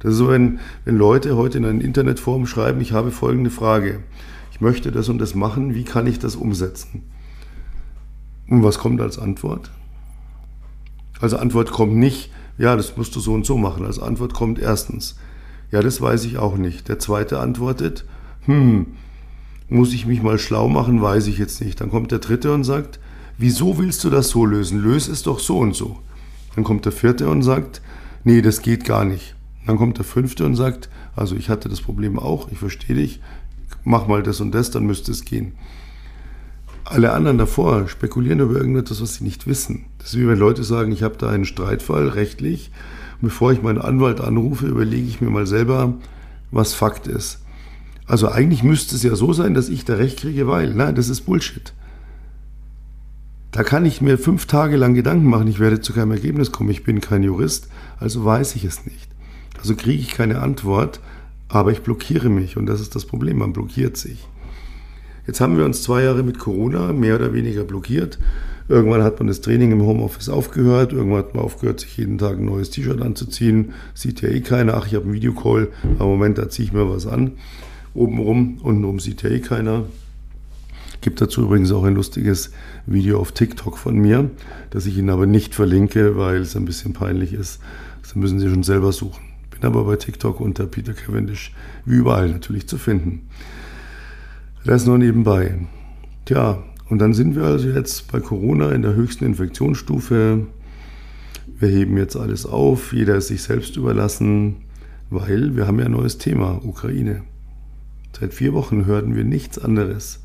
Das 0.00 0.12
ist 0.12 0.18
so, 0.18 0.28
wenn, 0.28 0.58
wenn 0.84 0.96
Leute 0.96 1.36
heute 1.36 1.58
in 1.58 1.64
einem 1.64 1.80
Internetforum 1.80 2.44
schreiben, 2.44 2.80
ich 2.80 2.90
habe 2.90 3.12
folgende 3.12 3.50
Frage. 3.50 4.00
Ich 4.50 4.60
möchte 4.60 4.90
das 4.90 5.08
und 5.08 5.18
das 5.18 5.36
machen, 5.36 5.76
wie 5.76 5.84
kann 5.84 6.08
ich 6.08 6.18
das 6.18 6.34
umsetzen? 6.34 7.04
Und 8.48 8.64
was 8.64 8.80
kommt 8.80 9.00
als 9.00 9.16
Antwort? 9.16 9.70
Als 11.20 11.34
Antwort 11.34 11.70
kommt 11.70 11.94
nicht, 11.94 12.32
ja, 12.58 12.74
das 12.74 12.96
musst 12.96 13.14
du 13.14 13.20
so 13.20 13.32
und 13.32 13.46
so 13.46 13.56
machen. 13.56 13.86
Als 13.86 14.00
Antwort 14.00 14.34
kommt 14.34 14.58
erstens, 14.58 15.16
ja, 15.70 15.82
das 15.82 16.00
weiß 16.00 16.24
ich 16.24 16.36
auch 16.36 16.56
nicht. 16.56 16.88
Der 16.88 16.98
zweite 16.98 17.38
antwortet, 17.38 18.04
hm, 18.46 18.86
muss 19.72 19.92
ich 19.92 20.06
mich 20.06 20.22
mal 20.22 20.38
schlau 20.38 20.68
machen, 20.68 21.02
weiß 21.02 21.26
ich 21.26 21.38
jetzt 21.38 21.60
nicht. 21.60 21.80
Dann 21.80 21.90
kommt 21.90 22.12
der 22.12 22.18
dritte 22.18 22.52
und 22.52 22.64
sagt, 22.64 23.00
wieso 23.38 23.78
willst 23.78 24.04
du 24.04 24.10
das 24.10 24.28
so 24.28 24.44
lösen? 24.44 24.80
Löse 24.80 25.12
es 25.12 25.22
doch 25.22 25.38
so 25.38 25.58
und 25.58 25.74
so. 25.74 25.98
Dann 26.54 26.64
kommt 26.64 26.84
der 26.84 26.92
vierte 26.92 27.28
und 27.28 27.42
sagt, 27.42 27.82
nee, 28.24 28.42
das 28.42 28.62
geht 28.62 28.84
gar 28.84 29.04
nicht. 29.04 29.34
Dann 29.66 29.76
kommt 29.76 29.98
der 29.98 30.04
fünfte 30.04 30.44
und 30.44 30.56
sagt, 30.56 30.88
also 31.16 31.36
ich 31.36 31.48
hatte 31.48 31.68
das 31.68 31.80
Problem 31.80 32.18
auch, 32.18 32.50
ich 32.50 32.58
verstehe 32.58 32.96
dich, 32.96 33.20
mach 33.84 34.06
mal 34.06 34.22
das 34.22 34.40
und 34.40 34.52
das, 34.52 34.70
dann 34.70 34.84
müsste 34.84 35.12
es 35.12 35.24
gehen 35.24 35.52
alle 36.84 37.12
anderen 37.12 37.38
davor 37.38 37.88
spekulieren 37.88 38.40
über 38.40 38.56
irgendetwas, 38.56 39.00
was 39.00 39.14
sie 39.14 39.24
nicht 39.24 39.46
wissen. 39.46 39.86
Das 39.98 40.08
ist 40.08 40.18
wie 40.18 40.28
wenn 40.28 40.38
Leute 40.38 40.64
sagen, 40.64 40.92
ich 40.92 41.02
habe 41.02 41.16
da 41.16 41.28
einen 41.28 41.44
Streitfall 41.44 42.08
rechtlich. 42.08 42.70
Bevor 43.20 43.52
ich 43.52 43.62
meinen 43.62 43.80
Anwalt 43.80 44.20
anrufe, 44.20 44.66
überlege 44.66 45.06
ich 45.06 45.20
mir 45.20 45.30
mal 45.30 45.46
selber, 45.46 45.94
was 46.50 46.74
Fakt 46.74 47.06
ist. 47.06 47.40
Also 48.12 48.28
eigentlich 48.28 48.62
müsste 48.62 48.94
es 48.94 49.02
ja 49.02 49.16
so 49.16 49.32
sein, 49.32 49.54
dass 49.54 49.70
ich 49.70 49.86
da 49.86 49.94
Recht 49.94 50.18
kriege, 50.18 50.46
weil, 50.46 50.74
nein, 50.74 50.94
das 50.94 51.08
ist 51.08 51.22
Bullshit. 51.22 51.72
Da 53.52 53.62
kann 53.62 53.86
ich 53.86 54.02
mir 54.02 54.18
fünf 54.18 54.44
Tage 54.44 54.76
lang 54.76 54.92
Gedanken 54.92 55.24
machen, 55.24 55.48
ich 55.48 55.58
werde 55.58 55.80
zu 55.80 55.94
keinem 55.94 56.10
Ergebnis 56.10 56.52
kommen, 56.52 56.68
ich 56.68 56.84
bin 56.84 57.00
kein 57.00 57.22
Jurist, 57.22 57.68
also 57.98 58.22
weiß 58.22 58.54
ich 58.56 58.64
es 58.64 58.84
nicht. 58.84 59.08
Also 59.58 59.74
kriege 59.74 60.02
ich 60.02 60.10
keine 60.10 60.42
Antwort, 60.42 61.00
aber 61.48 61.72
ich 61.72 61.80
blockiere 61.80 62.28
mich 62.28 62.58
und 62.58 62.66
das 62.66 62.82
ist 62.82 62.94
das 62.94 63.06
Problem, 63.06 63.38
man 63.38 63.54
blockiert 63.54 63.96
sich. 63.96 64.28
Jetzt 65.26 65.40
haben 65.40 65.56
wir 65.56 65.64
uns 65.64 65.82
zwei 65.82 66.02
Jahre 66.02 66.22
mit 66.22 66.38
Corona 66.38 66.92
mehr 66.92 67.14
oder 67.14 67.32
weniger 67.32 67.64
blockiert. 67.64 68.18
Irgendwann 68.68 69.02
hat 69.02 69.20
man 69.20 69.28
das 69.28 69.40
Training 69.40 69.72
im 69.72 69.80
Homeoffice 69.80 70.28
aufgehört. 70.28 70.92
Irgendwann 70.92 71.20
hat 71.20 71.34
man 71.34 71.44
aufgehört, 71.44 71.80
sich 71.80 71.96
jeden 71.96 72.18
Tag 72.18 72.36
ein 72.36 72.44
neues 72.44 72.68
T-Shirt 72.68 73.00
anzuziehen. 73.00 73.72
Sieht 73.94 74.20
ja 74.20 74.28
eh 74.28 74.40
keiner. 74.42 74.74
Ach, 74.74 74.86
ich 74.86 74.94
habe 74.96 75.06
einen 75.06 75.14
Videocall. 75.14 75.68
Aber 75.98 76.08
Moment, 76.08 76.36
da 76.36 76.50
ziehe 76.50 76.66
ich 76.66 76.72
mir 76.72 76.90
was 76.90 77.06
an. 77.06 77.32
Obenrum, 77.94 78.58
untenrum 78.62 79.00
sieht 79.00 79.22
ja 79.22 79.30
eh 79.30 79.40
keiner. 79.40 79.84
Gibt 81.02 81.20
dazu 81.20 81.42
übrigens 81.42 81.72
auch 81.72 81.84
ein 81.84 81.94
lustiges 81.94 82.52
Video 82.86 83.18
auf 83.18 83.32
TikTok 83.32 83.76
von 83.76 83.96
mir, 83.96 84.30
das 84.70 84.86
ich 84.86 84.96
Ihnen 84.96 85.10
aber 85.10 85.26
nicht 85.26 85.54
verlinke, 85.54 86.16
weil 86.16 86.36
es 86.36 86.56
ein 86.56 86.64
bisschen 86.64 86.92
peinlich 86.92 87.32
ist. 87.32 87.60
Das 88.02 88.14
müssen 88.14 88.38
Sie 88.38 88.48
schon 88.48 88.62
selber 88.62 88.92
suchen. 88.92 89.22
Bin 89.50 89.64
aber 89.64 89.84
bei 89.84 89.96
TikTok 89.96 90.40
unter 90.40 90.66
Peter 90.66 90.94
Cavendish 90.94 91.52
wie 91.84 91.96
überall 91.96 92.30
natürlich 92.30 92.68
zu 92.68 92.78
finden. 92.78 93.28
Das 94.64 94.86
nur 94.86 94.96
nebenbei. 94.96 95.56
Tja, 96.24 96.62
und 96.88 96.98
dann 97.00 97.14
sind 97.14 97.34
wir 97.34 97.44
also 97.44 97.68
jetzt 97.68 98.10
bei 98.12 98.20
Corona 98.20 98.70
in 98.70 98.82
der 98.82 98.94
höchsten 98.94 99.24
Infektionsstufe. 99.24 100.46
Wir 101.58 101.68
heben 101.68 101.96
jetzt 101.96 102.16
alles 102.16 102.46
auf, 102.46 102.92
jeder 102.92 103.16
ist 103.16 103.26
sich 103.26 103.42
selbst 103.42 103.76
überlassen, 103.76 104.56
weil 105.10 105.56
wir 105.56 105.66
haben 105.66 105.80
ja 105.80 105.86
ein 105.86 105.92
neues 105.92 106.18
Thema, 106.18 106.60
Ukraine. 106.64 107.22
Seit 108.18 108.34
vier 108.34 108.52
Wochen 108.52 108.86
hörten 108.86 109.14
wir 109.14 109.24
nichts 109.24 109.58
anderes. 109.58 110.20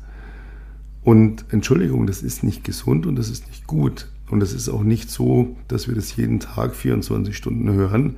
Und 1.02 1.46
Entschuldigung, 1.50 2.06
das 2.06 2.22
ist 2.22 2.42
nicht 2.42 2.64
gesund 2.64 3.06
und 3.06 3.16
das 3.16 3.28
ist 3.28 3.46
nicht 3.48 3.66
gut. 3.66 4.08
Und 4.30 4.42
es 4.42 4.52
ist 4.52 4.68
auch 4.68 4.82
nicht 4.82 5.10
so, 5.10 5.56
dass 5.68 5.88
wir 5.88 5.94
das 5.94 6.14
jeden 6.16 6.38
Tag 6.40 6.74
24 6.74 7.36
Stunden 7.36 7.72
hören, 7.72 8.16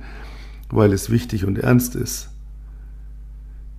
weil 0.69 0.91
es 0.91 1.09
wichtig 1.09 1.45
und 1.45 1.57
ernst 1.57 1.95
ist. 1.95 2.29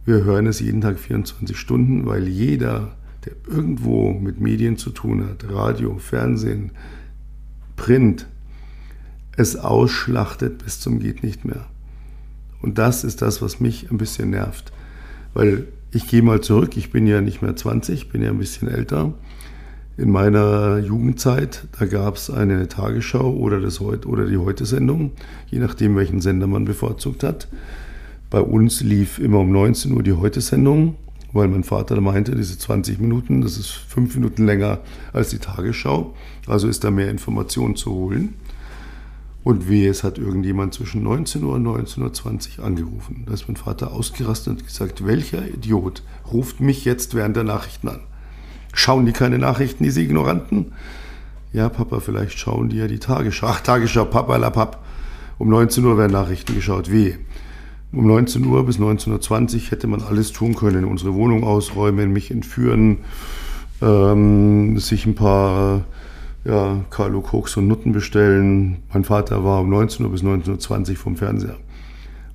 Wir 0.05 0.25
hören 0.25 0.47
es 0.47 0.61
jeden 0.61 0.81
Tag 0.81 0.99
24 0.99 1.57
Stunden, 1.57 2.07
weil 2.07 2.27
jeder, 2.27 2.97
der 3.25 3.35
irgendwo 3.47 4.13
mit 4.13 4.41
Medien 4.41 4.77
zu 4.77 4.91
tun 4.91 5.29
hat, 5.29 5.45
Radio, 5.49 5.99
Fernsehen, 5.99 6.73
Print, 7.77 8.27
es 9.37 9.57
ausschlachtet 9.57 10.65
bis 10.65 10.81
zum 10.81 10.99
geht 10.99 11.23
nicht 11.23 11.45
mehr. 11.45 11.67
Und 12.61 12.79
das 12.79 13.05
ist 13.05 13.23
das, 13.23 13.43
was 13.43 13.61
mich 13.61 13.91
ein 13.91 13.99
bisschen 13.99 14.31
nervt. 14.31 14.73
Weil 15.35 15.69
ich 15.93 16.09
gehe 16.09 16.23
mal 16.23 16.41
zurück, 16.41 16.77
ich 16.77 16.91
bin 16.91 17.07
ja 17.07 17.21
nicht 17.21 17.43
mehr 17.43 17.55
20, 17.55 18.09
bin 18.09 18.23
ja 18.23 18.31
ein 18.31 18.39
bisschen 18.39 18.69
älter. 18.69 19.13
In 19.99 20.11
meiner 20.11 20.79
Jugendzeit, 20.79 21.69
da 21.79 21.85
gab 21.85 22.17
es 22.17 22.31
eine 22.31 22.67
Tagesschau 22.67 23.31
oder, 23.31 23.61
das 23.61 23.81
Heut, 23.81 24.07
oder 24.07 24.27
die 24.27 24.39
Heute-Sendung, 24.39 25.13
je 25.49 25.59
nachdem, 25.59 25.97
welchen 25.97 26.23
Sender 26.23 26.47
man 26.47 26.65
bevorzugt 26.65 27.23
hat. 27.23 27.47
Bei 28.31 28.41
uns 28.41 28.81
lief 28.81 29.19
immer 29.19 29.41
um 29.41 29.53
19 29.53 29.93
Uhr 29.93 30.03
die 30.03 30.15
Heute-Sendung, 30.15 30.97
weil 31.35 31.49
mein 31.49 31.63
Vater 31.65 32.01
meinte, 32.01 32.35
diese 32.35 32.57
20 32.59 32.99
Minuten, 32.99 33.43
das 33.43 33.59
ist 33.59 33.71
fünf 33.71 34.15
Minuten 34.15 34.47
länger 34.47 34.79
als 35.13 35.29
die 35.29 35.39
Tagesschau. 35.39 36.15
Also 36.47 36.69
ist 36.69 36.85
da 36.85 36.91
mehr 36.91 37.11
Information 37.11 37.77
zu 37.77 37.93
holen. 37.93 38.35
Und 39.45 39.69
wie 39.69 39.87
es 39.87 40.05
hat 40.05 40.19
irgendjemand 40.19 40.73
zwischen 40.75 41.03
19 41.03 41.43
Uhr 41.43 41.55
und 41.55 41.67
19.20 41.67 42.59
Uhr 42.59 42.65
angerufen. 42.65 43.25
Da 43.27 43.35
ist 43.35 43.49
mein 43.49 43.57
Vater 43.57 43.93
ausgerastet 43.93 44.59
und 44.59 44.67
gesagt, 44.67 45.05
welcher 45.05 45.47
Idiot 45.47 46.03
ruft 46.31 46.61
mich 46.61 46.85
jetzt 46.85 47.15
während 47.15 47.37
der 47.37 47.45
Nachrichten 47.45 47.89
an? 47.89 48.01
Schauen 48.73 49.05
die 49.05 49.13
keine 49.13 49.39
Nachrichten, 49.39 49.83
diese 49.83 50.01
Ignoranten? 50.01 50.73
Ja, 51.53 51.69
Papa, 51.69 52.01
vielleicht 52.01 52.39
schauen 52.39 52.69
die 52.69 52.77
ja 52.77 52.87
die 52.87 53.01
Tagesschau. 53.01 53.49
Ach, 53.49 53.61
Tagesschau, 53.61 54.05
Papa, 54.05 54.37
la 54.37 54.51
Papp. 54.51 54.83
Um 55.39 55.49
19 55.49 55.85
Uhr 55.85 55.99
werden 55.99 56.13
Nachrichten 56.13 56.55
geschaut. 56.55 56.91
Wie? 56.91 57.17
Um 57.93 58.07
19 58.07 58.47
Uhr 58.47 58.65
bis 58.65 58.79
19.20 58.79 59.55
Uhr 59.55 59.71
hätte 59.71 59.87
man 59.89 60.03
alles 60.03 60.33
tun 60.33 60.55
können. 60.55 60.85
Unsere 60.85 61.15
Wohnung 61.15 61.45
ausräumen, 61.45 62.13
mich 62.13 62.31
entführen, 62.31 62.99
ähm, 63.83 64.79
sich 64.79 65.05
ein 65.05 65.15
paar 65.15 65.85
ja, 66.45 66.85
Carlo 66.91 67.21
Koks 67.21 67.57
und 67.57 67.69
Nutten 67.69 67.93
bestellen. 67.93 68.79
Mein 68.93 69.05
Vater 69.05 69.45
war 69.45 69.61
um 69.61 69.71
19 69.71 70.05
Uhr 70.05 70.13
bis 70.13 70.23
19.20 70.23 70.91
Uhr 70.91 70.97
vom 70.97 71.17
Fernseher. 71.17 71.57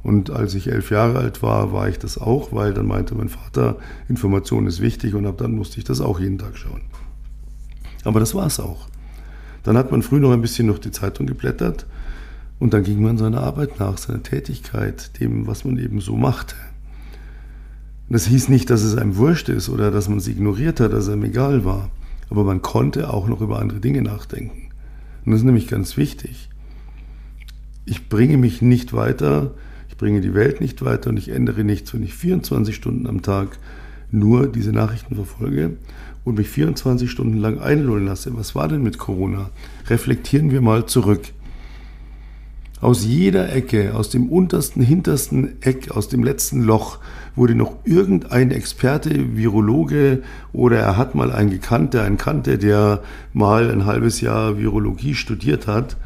Und 0.04 0.30
als 0.30 0.54
ich 0.54 0.72
elf 0.72 0.92
Jahre 0.92 1.20
alt 1.20 1.44
war, 1.44 1.74
war 1.74 1.90
ich 1.90 2.00
das 2.00 2.18
auch, 2.18 2.54
weil 2.54 2.74
dann 2.74 2.86
meinte 2.86 3.16
mein 3.16 3.28
Vater, 3.28 3.76
Information 4.08 4.66
ist 4.66 4.80
wichtig 4.80 5.16
und 5.16 5.26
ab 5.26 5.38
dann 5.38 5.52
musste 5.52 5.80
ich 5.80 5.84
das 5.84 6.00
auch 6.00 6.20
jeden 6.20 6.38
Tag 6.38 6.58
schauen. 6.58 6.82
Aber 8.06 8.22
das 8.22 8.34
war 8.34 8.48
es 8.48 8.60
auch. 8.60 8.88
Dann 9.64 9.78
hat 9.78 9.92
man 9.92 10.02
früh 10.02 10.20
noch 10.20 10.32
ein 10.32 10.42
bisschen 10.42 10.68
noch 10.68 10.80
die 10.80 10.92
Zeitung 10.92 11.26
geblättert 11.26 11.86
und 12.60 12.74
dann 12.74 12.84
ging 12.84 13.02
man 13.02 13.18
seiner 13.18 13.42
Arbeit 13.42 13.82
nach, 13.82 13.98
seiner 13.98 14.24
Tätigkeit, 14.24 15.20
dem, 15.20 15.46
was 15.46 15.66
man 15.66 15.78
eben 15.78 16.00
so 16.00 16.16
machte. 16.16 16.56
das 18.08 18.28
hieß 18.28 18.48
nicht, 18.48 18.70
dass 18.70 18.84
es 18.84 18.96
einem 18.96 19.18
wurscht 19.18 19.50
ist 19.50 19.68
oder 19.68 19.92
dass 19.92 20.08
man 20.08 20.20
es 20.20 20.28
ignoriert 20.30 20.80
hat, 20.80 20.94
dass 20.94 21.06
es 21.06 21.10
einem 21.10 21.26
egal 21.26 21.66
war 21.66 21.90
aber 22.30 22.44
man 22.44 22.62
konnte 22.62 23.14
auch 23.14 23.28
noch 23.28 23.42
über 23.42 23.60
andere 23.60 23.80
Dinge 23.80 24.02
nachdenken. 24.02 24.70
Und 25.26 25.32
das 25.32 25.42
ist 25.42 25.46
nämlich 25.46 25.68
ganz 25.68 25.98
wichtig. 25.98 26.50
Ich 27.86 28.10
bringe 28.10 28.38
mich 28.38 28.62
nicht 28.62 28.94
weiter, 28.94 29.54
ich 29.90 29.98
bringe 29.98 30.22
die 30.22 30.34
Welt 30.34 30.62
nicht 30.62 30.84
weiter 30.84 31.10
und 31.10 31.18
ich 31.18 31.30
ändere 31.30 31.64
nichts, 31.64 31.94
wenn 31.94 32.04
ich 32.04 32.14
24 32.14 32.76
Stunden 32.76 33.08
am 33.08 33.22
Tag 33.22 33.58
nur 34.12 34.48
diese 34.48 34.72
Nachrichten 34.72 35.16
verfolge 35.16 35.78
und 36.24 36.38
mich 36.38 36.50
24 36.50 37.10
Stunden 37.10 37.38
lang 37.38 37.60
einlullen 37.60 38.06
lasse. 38.06 38.36
Was 38.36 38.56
war 38.56 38.68
denn 38.68 38.84
mit 38.84 38.98
Corona? 38.98 39.50
Reflektieren 39.88 40.52
wir 40.52 40.62
mal 40.62 40.86
zurück. 40.86 41.22
Aus 42.80 43.04
jeder 43.04 43.52
Ecke, 43.52 43.96
aus 43.96 44.10
dem 44.10 44.30
untersten, 44.30 44.84
hintersten 44.84 45.62
Eck, 45.62 45.92
aus 45.92 46.10
dem 46.10 46.24
letzten 46.24 46.62
Loch 46.62 47.00
wurde 47.36 47.56
noch 47.56 47.78
irgendein 47.86 48.52
Experte, 48.52 49.36
Virologe 49.36 50.22
oder 50.54 50.80
er 50.80 50.98
hat 50.98 51.16
mal 51.16 51.32
einen 51.32 51.50
gekannt, 51.50 51.96
der 51.96 52.04
einen 52.04 52.18
kannte, 52.18 52.60
der 52.60 53.02
mal 53.34 53.72
ein 53.72 53.86
halbes 53.86 54.22
Jahr 54.22 54.60
Virologie 54.60 55.16
studiert 55.16 55.66
hat, 55.66 55.98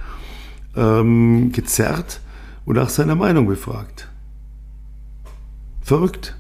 ähm, 0.76 1.52
gezerrt 1.52 2.22
und 2.66 2.76
nach 2.76 2.90
seiner 2.90 3.16
Meinung 3.16 3.48
befragt. 3.48 4.08
Verrückt. 5.82 6.36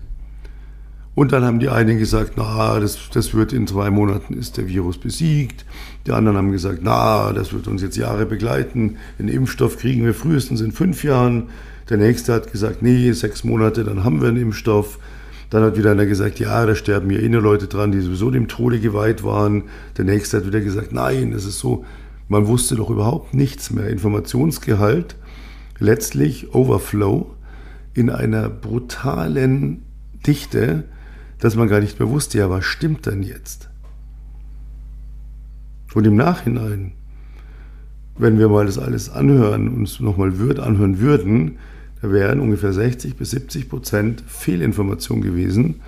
Und 1.13 1.34
dann 1.34 1.44
haben 1.44 1.60
die 1.60 1.70
einen 1.70 2.00
gesagt, 2.00 2.34
na, 2.38 2.80
das, 2.80 3.10
das 3.13 3.34
wird 3.34 3.51
in 3.51 3.68
zwei 3.68 3.89
Monaten 3.89 4.34
ist 4.34 4.58
der 4.58 4.68
Virus 4.68 4.98
besiegt. 4.98 5.65
Die 6.08 6.12
anderen 6.12 6.38
haben 6.38 6.51
gesagt, 6.51 6.80
na, 6.82 7.34
das 7.34 7.51
wird 7.51 7.68
uns 7.68 7.82
jetzt 7.82 7.98
Jahre 7.98 8.25
begleiten. 8.25 8.98
Den 9.20 9.27
Impfstoff 9.27 9.77
kriegen 9.77 10.06
wir 10.06 10.13
frühestens 10.13 10.62
in 10.62 10.72
fünf 10.72 11.03
Jahren. 11.03 11.50
Der 11.89 11.98
nächste 11.98 12.34
hat 12.34 12.51
gesagt, 12.51 12.82
nee, 12.82 13.12
sechs 13.12 13.44
Monate, 13.44 13.84
dann 13.84 14.06
haben 14.06 14.22
wir 14.22 14.30
einen 14.30 14.41
Impfstoff. 14.41 15.00
Dann 15.50 15.63
hat 15.63 15.77
wieder 15.77 15.91
einer 15.91 16.06
gesagt, 16.06 16.39
ja, 16.39 16.65
da 16.65 16.75
sterben 16.75 17.10
ja 17.12 17.20
eh 17.20 17.27
nur 17.27 17.41
Leute 17.41 17.68
dran, 17.68 17.91
die 17.91 18.00
sowieso 18.00 18.32
dem 18.32 18.48
Tode 18.48 18.80
geweiht 18.80 19.25
waren. 19.25 19.63
Der 19.98 20.06
nächste 20.06 20.38
hat 20.38 20.46
wieder 20.48 20.62
gesagt, 20.62 20.94
nein, 20.94 21.34
es 21.34 21.46
ist 21.46 21.60
so, 21.60 21.84
man 22.30 22.48
wusste 22.48 22.75
doch 22.75 22.89
überhaupt 22.89 23.34
nichts 23.34 23.70
mehr. 23.70 23.89
Informationsgehalt, 23.89 25.18
letztlich 25.77 26.56
Overflow 26.56 27.36
in 27.94 28.10
einer 28.10 28.48
brutalen 28.48 29.84
Dichte, 30.25 30.86
dass 31.41 31.55
man 31.55 31.67
gar 31.67 31.81
nicht 31.81 32.00
mehr 32.00 32.07
wusste, 32.07 32.38
ja, 32.38 32.50
was 32.50 32.63
stimmt 32.63 33.07
denn 33.07 33.24
jetzt? 33.24 33.69
Und 35.93 36.07
im 36.07 36.15
Nachhinein, 36.15 36.93
wenn 38.17 38.38
wir 38.39 38.48
mal 38.48 38.67
das 38.67 38.77
alles 38.77 39.10
anhören, 39.10 39.67
uns 39.67 40.00
nochmal 40.00 40.38
würd, 40.38 40.60
anhören 40.60 41.00
würden, 41.00 41.57
da 42.01 42.12
wären 42.12 42.39
ungefähr 42.39 42.71
60 42.71 43.15
bis 43.15 43.31
70 43.31 43.69
Prozent 43.69 44.24
Fehlinformation 44.25 45.21
gewesen, 45.21 45.81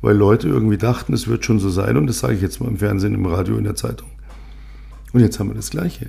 weil 0.00 0.16
Leute 0.16 0.48
irgendwie 0.48 0.78
dachten, 0.78 1.12
es 1.12 1.26
wird 1.26 1.44
schon 1.44 1.58
so 1.58 1.70
sein 1.70 1.96
und 1.96 2.06
das 2.06 2.20
sage 2.20 2.34
ich 2.34 2.40
jetzt 2.40 2.60
mal 2.60 2.68
im 2.68 2.78
Fernsehen, 2.78 3.14
im 3.14 3.26
Radio, 3.26 3.56
in 3.56 3.64
der 3.64 3.74
Zeitung. 3.74 4.08
Und 5.12 5.20
jetzt 5.20 5.40
haben 5.40 5.50
wir 5.50 5.56
das 5.56 5.70
Gleiche. 5.70 6.06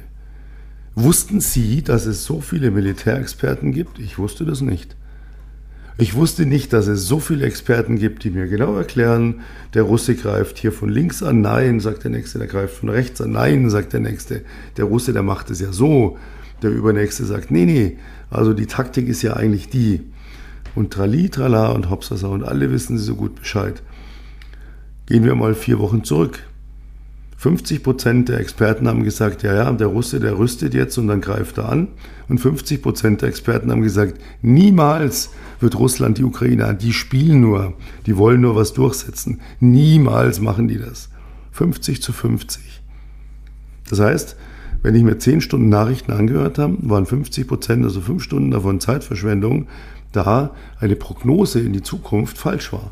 Wussten 0.94 1.42
Sie, 1.42 1.82
dass 1.82 2.06
es 2.06 2.24
so 2.24 2.40
viele 2.40 2.70
Militärexperten 2.70 3.72
gibt? 3.72 3.98
Ich 3.98 4.20
wusste 4.20 4.46
das 4.46 4.62
nicht. 4.62 4.96
Ich 6.02 6.16
wusste 6.16 6.48
nicht, 6.48 6.74
dass 6.74 6.88
es 6.88 7.08
so 7.08 7.20
viele 7.20 7.46
Experten 7.46 7.96
gibt, 8.00 8.24
die 8.24 8.32
mir 8.32 8.48
genau 8.48 8.76
erklären, 8.76 9.42
der 9.76 9.84
Russe 9.84 10.16
greift 10.16 10.58
hier 10.58 10.72
von 10.72 10.90
links 10.90 11.22
an, 11.22 11.42
nein, 11.42 11.80
sagt 11.80 12.06
der 12.06 12.10
Nächste, 12.10 12.40
der 12.40 12.48
greift 12.48 12.78
von 12.78 12.90
rechts 12.90 13.22
an, 13.22 13.34
nein, 13.34 13.70
sagt 13.70 13.94
der 13.94 14.00
Nächste. 14.00 14.42
Der 14.78 14.86
Russe, 14.86 15.14
der 15.14 15.22
macht 15.22 15.52
es 15.52 15.62
ja 15.62 15.72
so. 15.72 16.18
Der 16.64 16.72
Übernächste 16.72 17.24
sagt, 17.24 17.52
nee, 17.52 17.66
nee, 17.66 17.98
also 18.32 18.54
die 18.54 18.66
Taktik 18.66 19.08
ist 19.10 19.22
ja 19.22 19.34
eigentlich 19.34 19.70
die. 19.70 20.02
Und 20.74 20.92
Trali, 20.92 21.30
Trala 21.30 21.68
und 21.68 21.92
Hopsasa 21.92 22.30
und 22.30 22.44
alle 22.44 22.72
wissen 22.72 22.98
sie 22.98 23.04
so 23.04 23.14
gut 23.14 23.36
Bescheid. 23.36 23.84
Gehen 25.06 25.24
wir 25.24 25.36
mal 25.36 25.54
vier 25.54 25.78
Wochen 25.78 26.04
zurück. 26.04 26.40
50 27.42 27.82
Prozent 27.82 28.30
der 28.30 28.40
Experten 28.40 28.88
haben 28.88 29.04
gesagt, 29.04 29.42
ja, 29.42 29.56
ja, 29.56 29.72
der 29.72 29.88
Russe, 29.88 30.20
der 30.20 30.38
rüstet 30.38 30.76
jetzt 30.76 31.00
und 31.00 31.08
dann 31.08 31.22
greift 31.22 31.58
er 31.58 31.70
an. 31.70 31.88
Und 32.30 32.38
50 32.38 32.84
Prozent 32.84 33.24
der 33.24 33.30
Experten 33.30 33.72
haben 33.72 33.82
gesagt, 33.82 34.22
niemals 34.44 35.32
wird 35.60 35.76
Russland 35.80 36.20
die 36.20 36.24
Ukraine 36.24 36.68
an. 36.68 36.78
Die 36.78 36.94
spielen 36.94 37.42
nur, 37.42 37.74
die 38.06 38.16
wollen 38.16 38.42
nur 38.42 38.56
was 38.56 38.74
durchsetzen. 38.74 39.42
Niemals 39.60 40.40
machen 40.40 40.68
die 40.68 40.78
das. 40.78 41.10
50 41.54 42.04
zu 42.04 42.14
50. 42.14 42.62
Das 43.90 44.00
heißt, 44.00 44.36
wenn 44.84 44.94
ich 44.94 45.02
mir 45.02 45.18
10 45.18 45.42
Stunden 45.42 45.70
Nachrichten 45.70 46.12
angehört 46.12 46.60
habe, 46.60 46.78
waren 46.82 47.08
50 47.08 47.48
Prozent, 47.48 47.84
also 47.84 48.02
5 48.02 48.22
Stunden 48.22 48.52
davon 48.52 48.80
Zeitverschwendung, 48.80 49.66
da 50.12 50.52
eine 50.80 50.96
Prognose 50.96 51.60
in 51.60 51.74
die 51.74 51.82
Zukunft 51.82 52.38
falsch 52.38 52.72
war. 52.72 52.92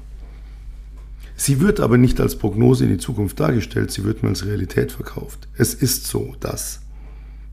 Sie 1.41 1.61
wird 1.61 1.79
aber 1.79 1.97
nicht 1.97 2.19
als 2.19 2.35
Prognose 2.35 2.83
in 2.83 2.89
die 2.89 2.97
Zukunft 2.97 3.39
dargestellt, 3.39 3.91
sie 3.91 4.03
wird 4.03 4.23
mir 4.23 4.29
als 4.29 4.45
Realität 4.45 4.91
verkauft. 4.91 5.47
Es 5.55 5.73
ist 5.73 6.05
so, 6.05 6.35
dass. 6.41 6.81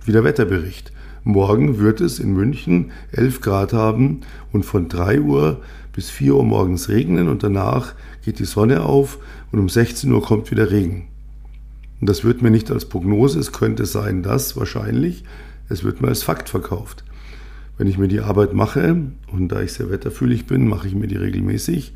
Wie 0.05 0.11
der 0.11 0.25
Wetterbericht. 0.25 0.91
Morgen 1.23 1.79
wird 1.79 2.01
es 2.01 2.19
in 2.19 2.33
München 2.33 2.91
11 3.13 3.43
Grad 3.43 3.73
haben 3.73 4.23
und 4.53 4.65
von 4.65 4.89
3 4.89 5.21
Uhr 5.21 5.61
bis 5.93 6.11
4 6.11 6.35
Uhr 6.35 6.43
morgens 6.43 6.89
regnen 6.89 7.29
und 7.29 7.45
danach 7.45 7.95
geht 8.25 8.41
die 8.41 8.45
Sonne 8.45 8.83
auf 8.83 9.21
und 9.53 9.61
um 9.61 9.69
16 9.69 10.11
Uhr 10.11 10.21
kommt 10.21 10.51
wieder 10.51 10.73
Regen. 10.73 11.07
Und 12.01 12.09
das 12.09 12.25
wird 12.25 12.43
mir 12.43 12.51
nicht 12.51 12.73
als 12.73 12.87
Prognose, 12.87 13.39
es 13.39 13.53
könnte 13.53 13.87
sein, 13.87 14.25
dass 14.25 14.57
wahrscheinlich, 14.57 15.23
es 15.69 15.85
wird 15.85 16.03
mir 16.03 16.09
als 16.09 16.25
Fakt 16.25 16.49
verkauft. 16.49 17.05
Wenn 17.79 17.87
ich 17.87 17.99
mir 17.99 18.09
die 18.09 18.21
Arbeit 18.21 18.53
mache, 18.53 18.97
und 19.31 19.49
da 19.49 19.61
ich 19.61 19.75
sehr 19.75 19.91
wetterfühlig 19.91 20.47
bin, 20.47 20.67
mache 20.67 20.89
ich 20.89 20.97
mir 20.97 21.07
die 21.07 21.15
regelmäßig, 21.15 21.95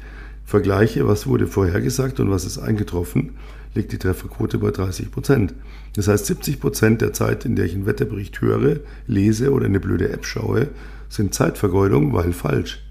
vergleiche, 0.51 1.07
was 1.07 1.29
wurde 1.29 1.47
vorhergesagt 1.47 2.19
und 2.19 2.29
was 2.29 2.45
ist 2.45 2.59
eingetroffen, 2.59 3.37
liegt 3.75 3.93
die 3.93 3.99
Trefferquote 3.99 4.59
bei 4.59 4.73
30 4.73 5.13
Prozent. 5.13 5.55
Das 5.95 6.09
heißt, 6.09 6.27
70 6.27 6.59
Prozent 6.59 7.01
der 7.01 7.13
Zeit, 7.13 7.45
in 7.45 7.55
der 7.55 7.67
ich 7.67 7.75
einen 7.75 7.87
Wetterbericht 7.87 8.41
höre, 8.41 8.81
lese 9.07 9.53
oder 9.53 9.67
eine 9.67 9.79
blöde 9.79 10.11
App 10.11 10.27
schaue, 10.27 10.69
sind 11.09 11.35
Zeitvergeudung, 11.35 12.13
weil 12.13 12.33
falsch. 12.33 12.83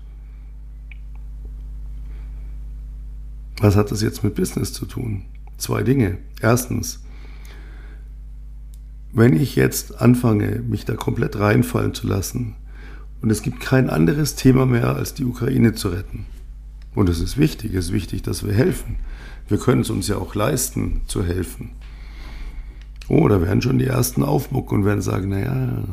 Was 3.60 3.76
hat 3.76 3.92
das 3.92 4.02
jetzt 4.02 4.24
mit 4.24 4.36
Business 4.36 4.72
zu 4.72 4.86
tun? 4.86 5.26
Zwei 5.58 5.84
Dinge. 5.84 6.18
Erstens, 6.42 7.02
wenn 9.12 9.36
ich 9.36 9.58
jetzt 9.58 10.00
anfange, 10.00 10.64
mich 10.66 10.86
da 10.86 10.96
komplett 10.96 11.38
reinfallen 11.38 11.94
zu 11.94 12.08
lassen, 12.08 12.56
und 13.22 13.30
es 13.32 13.42
gibt 13.42 13.60
kein 13.60 13.90
anderes 13.90 14.36
Thema 14.36 14.66
mehr, 14.66 14.96
als 14.96 15.14
die 15.14 15.26
Ukraine 15.26 15.74
zu 15.74 15.90
retten. 15.90 16.26
Und 17.00 17.08
es 17.08 17.22
ist 17.22 17.38
wichtig, 17.38 17.74
es 17.76 17.86
ist 17.86 17.94
wichtig, 17.94 18.24
dass 18.24 18.46
wir 18.46 18.54
helfen. 18.54 18.98
Wir 19.48 19.58
können 19.58 19.84
es 19.84 19.90
uns 19.90 20.10
ja 20.10 20.18
auch 20.18 20.36
leisten, 20.36 21.00
zu 21.08 21.24
helfen. 21.24 21.70
Oh, 23.08 23.26
da 23.30 23.42
werden 23.42 23.62
schon 23.62 23.80
die 23.80 23.86
ersten 23.86 24.22
aufmucken 24.22 24.80
und 24.80 24.86
werden 24.86 25.02
sagen, 25.02 25.30
naja, 25.30 25.86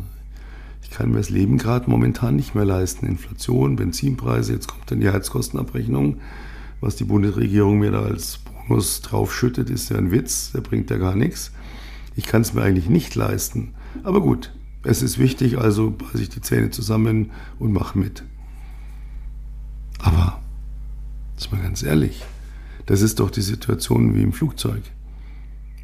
ich 0.83 0.91
kann 0.91 1.11
mir 1.11 1.19
das 1.19 1.31
Leben 1.31 1.59
gerade 1.59 1.89
momentan 1.89 2.35
nicht 2.35 2.57
mehr 2.57 2.65
leisten. 2.65 3.07
Inflation, 3.07 3.77
Benzinpreise, 3.77 4.53
jetzt 4.53 4.67
kommt 4.67 4.91
dann 4.91 4.99
die 4.99 5.09
Heizkostenabrechnung. 5.09 6.17
Was 6.81 6.97
die 6.97 7.05
Bundesregierung 7.05 7.79
mir 7.79 7.93
da 7.93 8.03
als 8.03 8.41
Bonus 8.67 9.01
draufschüttet, 9.01 9.71
ist 9.71 9.91
ja 9.91 9.99
ein 9.99 10.11
Witz, 10.11 10.51
der 10.51 10.61
bringt 10.61 10.91
ja 10.91 10.97
gar 10.97 11.15
nichts. 11.15 11.53
Ich 12.17 12.27
kann 12.27 12.43
es 12.43 12.53
mir 12.53 12.63
eigentlich 12.63 12.89
nicht 12.89 13.15
leisten. 13.15 13.75
Aber 14.03 14.21
gut, 14.21 14.53
es 14.83 15.03
ist 15.03 15.21
wichtig, 15.21 15.57
also 15.57 15.93
beiße 15.93 16.21
ich 16.21 16.31
die 16.31 16.41
Zähne 16.41 16.71
zusammen 16.71 17.31
und 17.61 17.73
mache 17.73 17.97
mit. 17.97 18.25
Aber, 20.01 20.41
ist 21.37 21.53
mal 21.53 21.61
ganz 21.61 21.83
ehrlich, 21.83 22.23
das 22.87 23.03
ist 23.03 23.21
doch 23.21 23.31
die 23.31 23.43
Situation 23.43 24.15
wie 24.15 24.23
im 24.23 24.33
Flugzeug. 24.33 24.83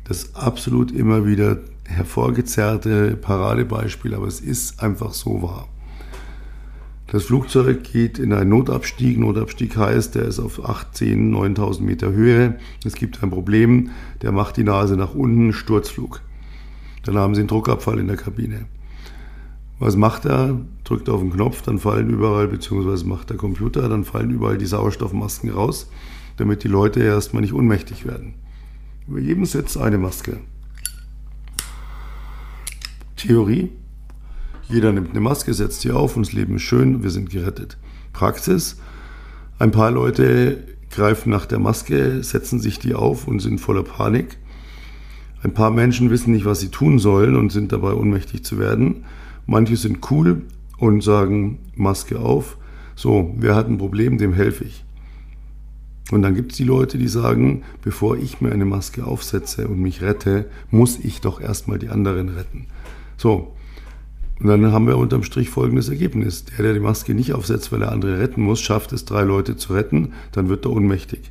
Das 0.05 0.35
absolut 0.35 0.91
immer 0.93 1.27
wieder 1.27 1.59
hervorgezerrte 1.85 3.17
Paradebeispiel, 3.17 4.15
aber 4.15 4.27
es 4.27 4.41
ist 4.41 4.83
einfach 4.83 5.13
so 5.13 5.43
wahr. 5.43 5.69
Das 7.13 7.25
Flugzeug 7.25 7.85
geht 7.85 8.19
in 8.19 8.33
einen 8.33 8.49
Notabstieg. 8.49 9.19
Notabstieg 9.19 9.77
heißt, 9.77 10.15
der 10.15 10.25
ist 10.25 10.39
auf 10.39 10.65
8, 10.65 10.97
10, 10.97 11.31
9000 11.31 11.87
Meter 11.87 12.11
Höhe. 12.11 12.59
Es 12.87 12.95
gibt 12.95 13.23
ein 13.23 13.29
Problem, 13.29 13.91
der 14.23 14.33
macht 14.33 14.57
die 14.57 14.65
Nase 14.65 14.97
nach 14.97 15.15
unten, 15.15 15.53
Sturzflug. 15.53 16.23
Dann 17.05 17.19
haben 17.19 17.35
Sie 17.35 17.43
einen 17.43 17.49
Druckabfall 17.49 17.99
in 17.99 18.07
der 18.07 18.17
Kabine. 18.17 18.65
Was 19.83 19.97
macht 19.97 20.27
er? 20.27 20.61
Drückt 20.85 21.09
auf 21.09 21.23
den 21.23 21.33
Knopf, 21.33 21.63
dann 21.63 21.81
fallen 21.81 22.09
überall, 22.09 22.47
beziehungsweise 22.47 23.05
macht 23.05 23.31
der 23.31 23.37
Computer, 23.37 23.89
dann 23.89 24.05
fallen 24.05 24.31
überall 24.31 24.57
die 24.57 24.67
Sauerstoffmasken 24.67 25.51
raus, 25.51 25.91
damit 26.37 26.63
die 26.63 26.69
Leute 26.69 27.03
erstmal 27.03 27.43
nicht 27.43 27.53
ohnmächtig 27.53 28.07
werden. 28.07 28.35
Über 29.09 29.19
jedem 29.19 29.45
Sitz 29.45 29.77
eine 29.77 29.99
Maske. 29.99 30.39
Theorie. 33.17 33.71
Jeder 34.69 34.93
nimmt 34.93 35.11
eine 35.11 35.21
Maske, 35.21 35.53
setzt 35.53 35.81
sie 35.81 35.91
auf 35.91 36.17
und 36.17 36.27
das 36.27 36.33
Leben 36.33 36.55
ist 36.55 36.63
schön, 36.63 37.03
wir 37.03 37.11
sind 37.11 37.31
gerettet. 37.31 37.77
Praxis. 38.13 38.77
Ein 39.59 39.73
paar 39.73 39.91
Leute 39.91 40.63
greifen 40.93 41.31
nach 41.31 41.47
der 41.47 41.59
Maske, 41.59 42.23
setzen 42.23 42.61
sich 42.61 42.79
die 42.79 42.95
auf 42.95 43.27
und 43.27 43.41
sind 43.41 43.59
voller 43.61 43.83
Panik. 43.83 44.39
Ein 45.43 45.55
paar 45.55 45.73
Menschen 45.73 46.09
wissen 46.11 46.31
nicht, 46.31 46.45
was 46.45 46.61
sie 46.61 46.69
tun 46.69 47.01
sollen 47.01 47.35
und 47.35 47.51
sind 47.51 47.73
dabei 47.73 47.95
ohnmächtig 47.95 48.45
zu 48.45 48.61
werden. 48.61 49.05
Manche 49.47 49.77
sind 49.77 50.11
cool 50.11 50.43
und 50.79 51.03
sagen, 51.03 51.59
Maske 51.75 52.19
auf. 52.19 52.57
So, 52.95 53.35
wer 53.37 53.55
hat 53.55 53.69
ein 53.69 53.79
Problem, 53.79 54.19
dem 54.19 54.33
helfe 54.33 54.65
ich. 54.65 54.85
Und 56.11 56.23
dann 56.23 56.35
gibt 56.35 56.53
es 56.53 56.59
die 56.59 56.65
Leute, 56.65 56.99
die 56.99 57.09
sagen, 57.09 57.63
bevor 57.83 58.17
ich 58.17 58.41
mir 58.41 58.53
eine 58.53 58.65
Maske 58.65 59.07
aufsetze 59.07 59.69
und 59.69 59.81
mich 59.81 60.03
rette, 60.03 60.47
muss 60.71 60.99
ich 60.99 61.21
doch 61.21 61.41
erstmal 61.41 61.79
die 61.79 61.89
anderen 61.89 62.29
retten. 62.29 62.67
So, 63.17 63.53
und 64.43 64.49
dann 64.49 64.73
haben 64.73 64.89
wir 64.89 64.99
unterm 64.99 65.23
Strich 65.23 65.51
folgendes 65.51 65.89
Ergebnis. 65.89 66.45
Der, 66.45 66.65
der 66.65 66.75
die 66.75 66.81
Maske 66.81 67.15
nicht 67.15 67.33
aufsetzt, 67.33 67.71
weil 67.71 67.83
er 67.83 67.93
andere 67.93 68.19
retten 68.19 68.43
muss, 68.43 68.61
schafft 68.61 68.93
es, 68.93 69.05
drei 69.05 69.23
Leute 69.23 69.57
zu 69.57 69.73
retten, 69.73 70.15
dann 70.33 70.49
wird 70.49 70.65
er 70.65 70.73
ohnmächtig. 70.73 71.31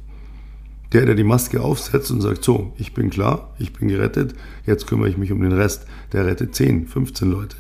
Der, 0.94 1.06
der 1.06 1.16
die 1.16 1.26
Maske 1.26 1.62
aufsetzt 1.62 2.10
und 2.12 2.22
sagt, 2.22 2.44
so, 2.44 2.74
ich 2.78 2.94
bin 2.94 3.10
klar, 3.10 3.54
ich 3.60 3.74
bin 3.74 3.90
gerettet, 3.90 4.34
jetzt 4.66 4.88
kümmere 4.88 5.10
ich 5.10 5.18
mich 5.18 5.32
um 5.32 5.42
den 5.42 5.52
Rest, 5.52 5.86
der 6.14 6.26
rettet 6.26 6.56
10, 6.56 6.88
15 6.88 7.30
Leute. 7.30 7.58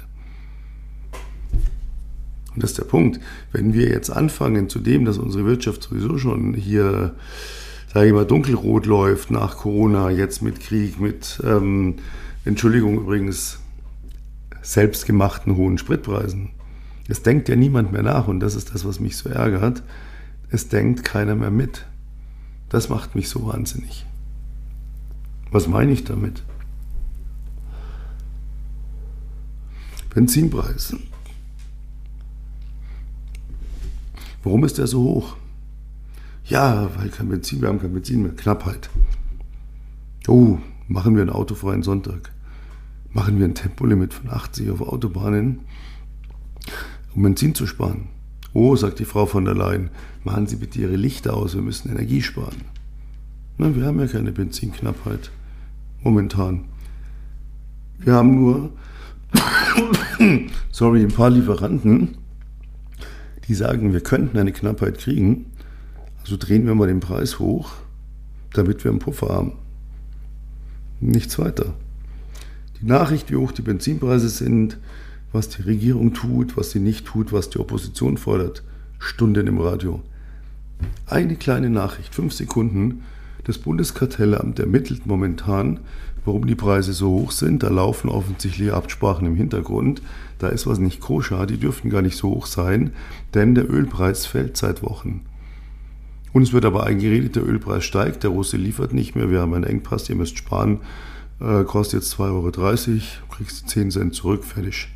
Und 2.53 2.63
das 2.63 2.71
ist 2.71 2.79
der 2.79 2.85
Punkt. 2.85 3.19
Wenn 3.51 3.73
wir 3.73 3.89
jetzt 3.89 4.09
anfangen 4.09 4.69
zu 4.69 4.79
dem, 4.79 5.05
dass 5.05 5.17
unsere 5.17 5.45
Wirtschaft 5.45 5.83
sowieso 5.83 6.17
schon 6.17 6.53
hier, 6.53 7.15
sage 7.93 8.07
ich 8.07 8.13
mal, 8.13 8.25
dunkelrot 8.25 8.85
läuft 8.85 9.31
nach 9.31 9.57
Corona, 9.57 10.09
jetzt 10.09 10.41
mit 10.41 10.59
Krieg, 10.59 10.99
mit, 10.99 11.41
ähm, 11.45 11.95
Entschuldigung 12.43 12.97
übrigens, 12.97 13.59
selbstgemachten 14.61 15.55
hohen 15.55 15.77
Spritpreisen. 15.77 16.49
Es 17.07 17.23
denkt 17.23 17.49
ja 17.49 17.55
niemand 17.55 17.91
mehr 17.91 18.03
nach 18.03 18.27
und 18.27 18.39
das 18.39 18.55
ist 18.55 18.73
das, 18.73 18.85
was 18.85 18.99
mich 18.99 19.17
so 19.17 19.29
ärgert. 19.29 19.83
Es 20.49 20.67
denkt 20.67 21.03
keiner 21.03 21.35
mehr 21.35 21.51
mit. 21.51 21.85
Das 22.69 22.89
macht 22.89 23.15
mich 23.15 23.29
so 23.29 23.47
wahnsinnig. 23.47 24.05
Was 25.51 25.67
meine 25.67 25.91
ich 25.91 26.03
damit? 26.03 26.43
Benzinpreis. 30.13 30.95
Warum 34.43 34.63
ist 34.63 34.77
der 34.77 34.87
so 34.87 35.03
hoch? 35.03 35.35
Ja, 36.45 36.89
weil 36.97 37.09
kein 37.09 37.29
Benzin, 37.29 37.61
wir 37.61 37.69
haben 37.69 37.79
kein 37.79 37.93
Benzin 37.93 38.23
mehr, 38.23 38.31
Knappheit. 38.31 38.89
Oh, 40.27 40.57
machen 40.87 41.15
wir 41.15 41.21
einen 41.21 41.29
autofreien 41.29 41.83
Sonntag. 41.83 42.31
Machen 43.13 43.39
wir 43.39 43.45
ein 43.45 43.55
Tempolimit 43.55 44.13
von 44.13 44.29
80 44.29 44.71
auf 44.71 44.81
Autobahnen, 44.81 45.61
um 47.13 47.23
Benzin 47.23 47.53
zu 47.53 47.67
sparen. 47.67 48.07
Oh, 48.53 48.75
sagt 48.75 48.99
die 48.99 49.05
Frau 49.05 49.25
von 49.25 49.45
der 49.45 49.55
Leyen, 49.55 49.91
machen 50.23 50.47
Sie 50.47 50.55
bitte 50.55 50.79
Ihre 50.79 50.95
Lichter 50.95 51.35
aus, 51.35 51.55
wir 51.55 51.61
müssen 51.61 51.91
Energie 51.91 52.21
sparen. 52.21 52.61
Na, 53.57 53.75
wir 53.75 53.85
haben 53.85 53.99
ja 53.99 54.07
keine 54.07 54.31
Benzinknappheit. 54.31 55.31
Momentan. 56.03 56.65
Wir 57.99 58.13
haben 58.13 58.35
nur, 58.35 58.71
sorry, 60.71 61.03
ein 61.03 61.09
paar 61.09 61.29
Lieferanten, 61.29 62.17
die 63.51 63.55
sagen, 63.55 63.91
wir 63.91 63.99
könnten 63.99 64.37
eine 64.37 64.53
Knappheit 64.53 64.97
kriegen, 64.97 65.47
also 66.21 66.37
drehen 66.37 66.65
wir 66.65 66.73
mal 66.73 66.87
den 66.87 67.01
Preis 67.01 67.37
hoch, 67.37 67.73
damit 68.53 68.85
wir 68.85 68.91
einen 68.91 69.01
Puffer 69.01 69.27
haben. 69.27 69.51
Nichts 71.01 71.37
weiter. 71.37 71.73
Die 72.79 72.85
Nachricht, 72.85 73.29
wie 73.29 73.35
hoch 73.35 73.51
die 73.51 73.61
Benzinpreise 73.61 74.29
sind, 74.29 74.77
was 75.33 75.49
die 75.49 75.63
Regierung 75.63 76.13
tut, 76.13 76.55
was 76.55 76.71
sie 76.71 76.79
nicht 76.79 77.05
tut, 77.05 77.33
was 77.33 77.49
die 77.49 77.59
Opposition 77.59 78.15
fordert, 78.15 78.63
Stunden 78.99 79.47
im 79.47 79.59
Radio. 79.59 80.01
Eine 81.05 81.35
kleine 81.35 81.69
Nachricht, 81.69 82.15
fünf 82.15 82.31
Sekunden. 82.31 83.03
Das 83.43 83.57
Bundeskartellamt 83.57 84.59
ermittelt 84.59 85.05
momentan, 85.05 85.79
warum 86.25 86.45
die 86.45 86.55
Preise 86.55 86.93
so 86.93 87.09
hoch 87.09 87.31
sind. 87.31 87.63
Da 87.63 87.69
laufen 87.69 88.09
offensichtlich 88.09 88.71
Absprachen 88.71 89.25
im 89.27 89.35
Hintergrund. 89.35 90.01
Da 90.39 90.49
ist 90.49 90.67
was 90.67 90.79
nicht 90.79 90.99
koscher, 90.99 91.45
die 91.45 91.57
dürften 91.57 91.89
gar 91.89 92.01
nicht 92.01 92.17
so 92.17 92.29
hoch 92.29 92.45
sein, 92.45 92.93
denn 93.33 93.55
der 93.55 93.69
Ölpreis 93.69 94.25
fällt 94.25 94.57
seit 94.57 94.83
Wochen. 94.83 95.21
Uns 96.33 96.53
wird 96.53 96.65
aber 96.65 96.85
eingeredet, 96.85 97.35
der 97.35 97.45
Ölpreis 97.45 97.83
steigt, 97.83 98.23
der 98.23 98.29
Russe 98.29 98.57
liefert 98.57 98.93
nicht 98.93 99.15
mehr, 99.15 99.29
wir 99.29 99.41
haben 99.41 99.53
einen 99.53 99.65
Engpass, 99.65 100.09
ihr 100.09 100.15
müsst 100.15 100.37
sparen, 100.37 100.79
äh, 101.41 101.63
kostet 101.63 102.01
jetzt 102.01 102.13
2,30 102.13 102.21
Euro, 102.29 103.01
kriegst 103.29 103.69
10 103.69 103.91
Cent 103.91 104.15
zurück, 104.15 104.45
fertig. 104.45 104.87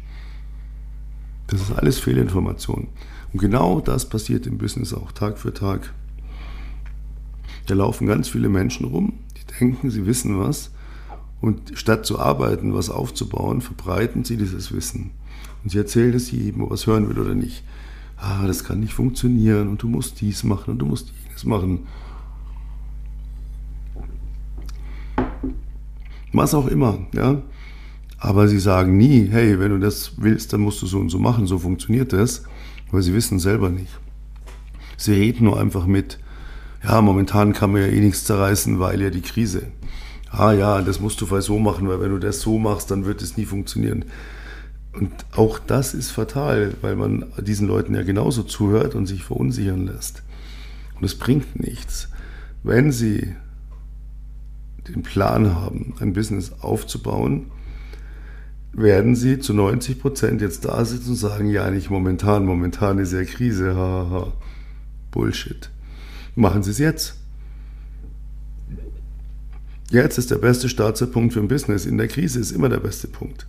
Das 1.48 1.62
ist 1.62 1.74
alles 1.74 2.00
Fehlinformation. 2.00 2.88
Und 3.34 3.40
genau 3.40 3.82
das 3.82 4.08
passiert 4.08 4.48
im 4.48 4.58
Business 4.58 4.94
auch 4.94 5.12
Tag 5.12 5.38
für 5.38 5.54
Tag. 5.54 5.94
Da 7.66 7.74
laufen 7.74 8.08
ganz 8.08 8.28
viele 8.28 8.50
Menschen 8.50 8.86
rum, 8.86 9.14
die 9.38 9.60
denken, 9.60 9.90
sie 9.90 10.06
wissen 10.06 10.40
was, 10.40 10.72
und 11.42 11.74
statt 11.76 12.06
zu 12.06 12.20
arbeiten, 12.20 12.74
was 12.74 12.90
aufzubauen, 12.90 13.62
verbreiten 13.62 14.24
sie 14.24 14.38
dieses 14.38 14.74
Wissen. 14.74 15.12
Und 15.64 15.72
sie 15.72 15.78
erzählen 15.78 16.14
es 16.14 16.32
jedem, 16.32 16.64
ob 16.64 16.72
er 16.72 16.76
es 16.76 16.88
hören 16.88 17.10
will 17.10 17.20
oder 17.20 17.36
nicht. 17.36 17.64
Ah, 18.18 18.48
das 18.48 18.64
kann 18.64 18.80
nicht 18.80 18.94
funktionieren 18.94 19.68
und 19.68 19.82
du 19.82 19.88
musst 19.88 20.22
dies 20.22 20.44
machen 20.44 20.72
und 20.72 20.80
du 20.80 20.86
musst 20.86 21.12
jenes 21.26 21.46
machen. 21.46 21.88
Was 26.32 26.54
auch 26.54 26.68
immer, 26.68 27.00
ja. 27.14 27.42
Aber 28.18 28.48
sie 28.48 28.60
sagen 28.60 28.98
nie, 28.98 29.28
hey, 29.30 29.60
wenn 29.60 29.72
du 29.72 29.80
das 29.80 30.14
willst, 30.18 30.54
dann 30.54 30.62
musst 30.62 30.82
du 30.82 30.86
so 30.86 31.00
und 31.00 31.10
so 31.10 31.20
machen, 31.20 31.48
so 31.48 31.60
funktioniert 31.60 32.14
das, 32.14 32.44
weil 32.92 33.02
sie 33.02 33.14
wissen 33.14 33.40
selber 33.40 33.70
nicht. 33.70 34.00
Sie 34.98 35.14
reden 35.14 35.46
nur 35.46 35.60
einfach 35.60 35.86
mit, 35.86 36.20
ja, 36.88 37.02
momentan 37.02 37.54
kann 37.54 37.72
man 37.72 37.82
ja 37.82 37.88
eh 37.88 38.00
nichts 38.00 38.26
zerreißen, 38.26 38.80
weil 38.80 39.02
ja 39.02 39.10
die 39.10 39.22
Krise 39.22 39.64
ah 40.38 40.54
ja, 40.54 40.82
das 40.82 41.00
musst 41.00 41.20
du 41.22 41.26
vielleicht 41.26 41.48
so 41.48 41.60
machen, 41.60 41.88
weil 41.88 42.00
wenn 42.02 42.12
du 42.12 42.20
das 42.20 42.42
so 42.42 42.60
machst, 42.60 42.92
dann 42.92 43.06
wird 43.06 43.22
es 43.22 43.38
nie 43.38 43.46
funktionieren. 43.46 44.06
Und 44.94 45.12
auch 45.36 45.60
das 45.60 45.94
ist 45.94 46.12
fatal, 46.12 46.74
weil 46.82 46.96
man 46.96 47.26
diesen 47.38 47.68
Leuten 47.68 47.96
ja 47.96 48.04
genauso 48.04 48.44
zuhört 48.44 48.96
und 48.96 49.08
sich 49.08 49.24
verunsichern 49.24 49.86
lässt. 49.86 50.24
Und 50.96 51.04
es 51.04 51.18
bringt 51.18 51.60
nichts. 51.60 52.10
Wenn 52.64 52.92
sie 52.92 53.36
den 54.88 55.04
Plan 55.04 55.56
haben, 55.56 55.96
ein 56.00 56.14
Business 56.14 56.54
aufzubauen, 56.62 57.52
werden 58.72 59.16
sie 59.16 59.40
zu 59.40 59.54
90 59.54 60.00
Prozent 60.00 60.42
jetzt 60.42 60.66
da 60.66 60.84
sitzen 60.84 61.12
und 61.12 61.16
sagen, 61.16 61.50
ja, 61.50 61.70
nicht 61.72 61.90
momentan, 61.90 62.46
momentan 62.46 63.00
ist 63.00 63.14
ja 63.14 63.24
Krise, 63.24 63.76
haha. 63.76 64.34
Bullshit. 65.12 65.70
Machen 66.36 66.64
Sie 66.64 66.72
es 66.72 66.80
jetzt. 66.80 67.16
Jetzt 69.90 70.18
ist 70.18 70.32
der 70.32 70.38
beste 70.38 70.68
Startzeitpunkt 70.68 71.34
für 71.34 71.40
ein 71.40 71.48
Business. 71.48 71.86
In 71.86 71.98
der 71.98 72.10
Krise 72.10 72.40
ist 72.40 72.52
immer 72.52 72.68
der 72.68 72.80
beste 72.80 73.08
Punkt. 73.08 73.48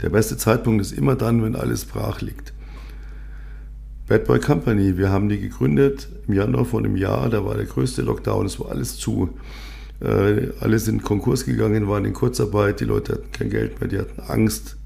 Der 0.00 0.08
beste 0.08 0.38
Zeitpunkt 0.38 0.80
ist 0.80 0.92
immer 0.92 1.14
dann, 1.14 1.42
wenn 1.42 1.54
alles 1.54 1.84
brach 1.84 2.22
liegt. 2.22 2.54
Bad 4.08 4.24
Boy 4.24 4.40
Company, 4.40 4.96
wir 4.96 5.10
haben 5.10 5.28
die 5.28 5.38
gegründet 5.38 6.08
im 6.26 6.34
Januar 6.34 6.64
vor 6.64 6.80
einem 6.80 6.96
Jahr, 6.96 7.28
da 7.28 7.44
war 7.44 7.54
der 7.54 7.66
größte 7.66 8.02
Lockdown, 8.02 8.46
es 8.46 8.58
war 8.58 8.70
alles 8.70 8.96
zu. 8.96 9.30
Äh, 10.00 10.48
alle 10.60 10.78
sind 10.78 11.02
Konkurs 11.02 11.44
gegangen, 11.44 11.88
waren 11.88 12.04
in 12.04 12.12
Kurzarbeit, 12.12 12.80
die 12.80 12.84
Leute 12.84 13.12
hatten 13.14 13.30
kein 13.32 13.50
Geld 13.50 13.80
mehr, 13.80 13.88
die 13.88 13.98
hatten 13.98 14.20
Angst. 14.20 14.76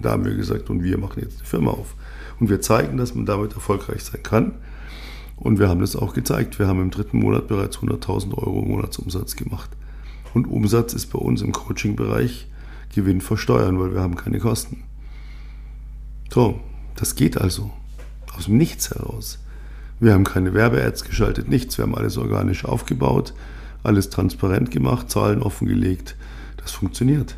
Da 0.00 0.10
haben 0.10 0.24
wir 0.24 0.34
gesagt, 0.34 0.70
und 0.70 0.84
wir 0.84 0.98
machen 0.98 1.20
jetzt 1.22 1.38
eine 1.38 1.46
Firma 1.46 1.72
auf. 1.72 1.94
Und 2.38 2.48
wir 2.48 2.60
zeigen, 2.60 2.96
dass 2.96 3.14
man 3.14 3.26
damit 3.26 3.54
erfolgreich 3.54 4.04
sein 4.04 4.22
kann. 4.22 4.52
Und 5.40 5.58
wir 5.58 5.68
haben 5.68 5.80
das 5.80 5.96
auch 5.96 6.14
gezeigt. 6.14 6.58
Wir 6.58 6.68
haben 6.68 6.80
im 6.80 6.90
dritten 6.90 7.18
Monat 7.18 7.48
bereits 7.48 7.78
100.000 7.78 8.38
Euro 8.38 8.62
Monatsumsatz 8.62 9.34
gemacht. 9.34 9.70
Und 10.32 10.46
Umsatz 10.46 10.92
ist 10.92 11.06
bei 11.06 11.18
uns 11.18 11.42
im 11.42 11.50
Coaching-Bereich 11.50 12.46
Gewinn 12.94 13.20
versteuern, 13.20 13.80
weil 13.80 13.92
wir 13.92 14.00
haben 14.00 14.14
keine 14.14 14.38
Kosten. 14.38 14.84
So, 16.32 16.60
das 16.94 17.16
geht 17.16 17.40
also 17.40 17.72
aus 18.36 18.44
dem 18.44 18.56
Nichts 18.56 18.90
heraus. 18.90 19.40
Wir 19.98 20.12
haben 20.12 20.24
keine 20.24 20.54
Werbe-Ads 20.54 21.04
geschaltet, 21.04 21.48
nichts. 21.48 21.76
Wir 21.76 21.82
haben 21.82 21.96
alles 21.96 22.16
organisch 22.16 22.64
aufgebaut 22.64 23.34
alles 23.82 24.10
transparent 24.10 24.70
gemacht, 24.70 25.10
Zahlen 25.10 25.42
offengelegt. 25.42 26.16
Das 26.56 26.72
funktioniert. 26.72 27.36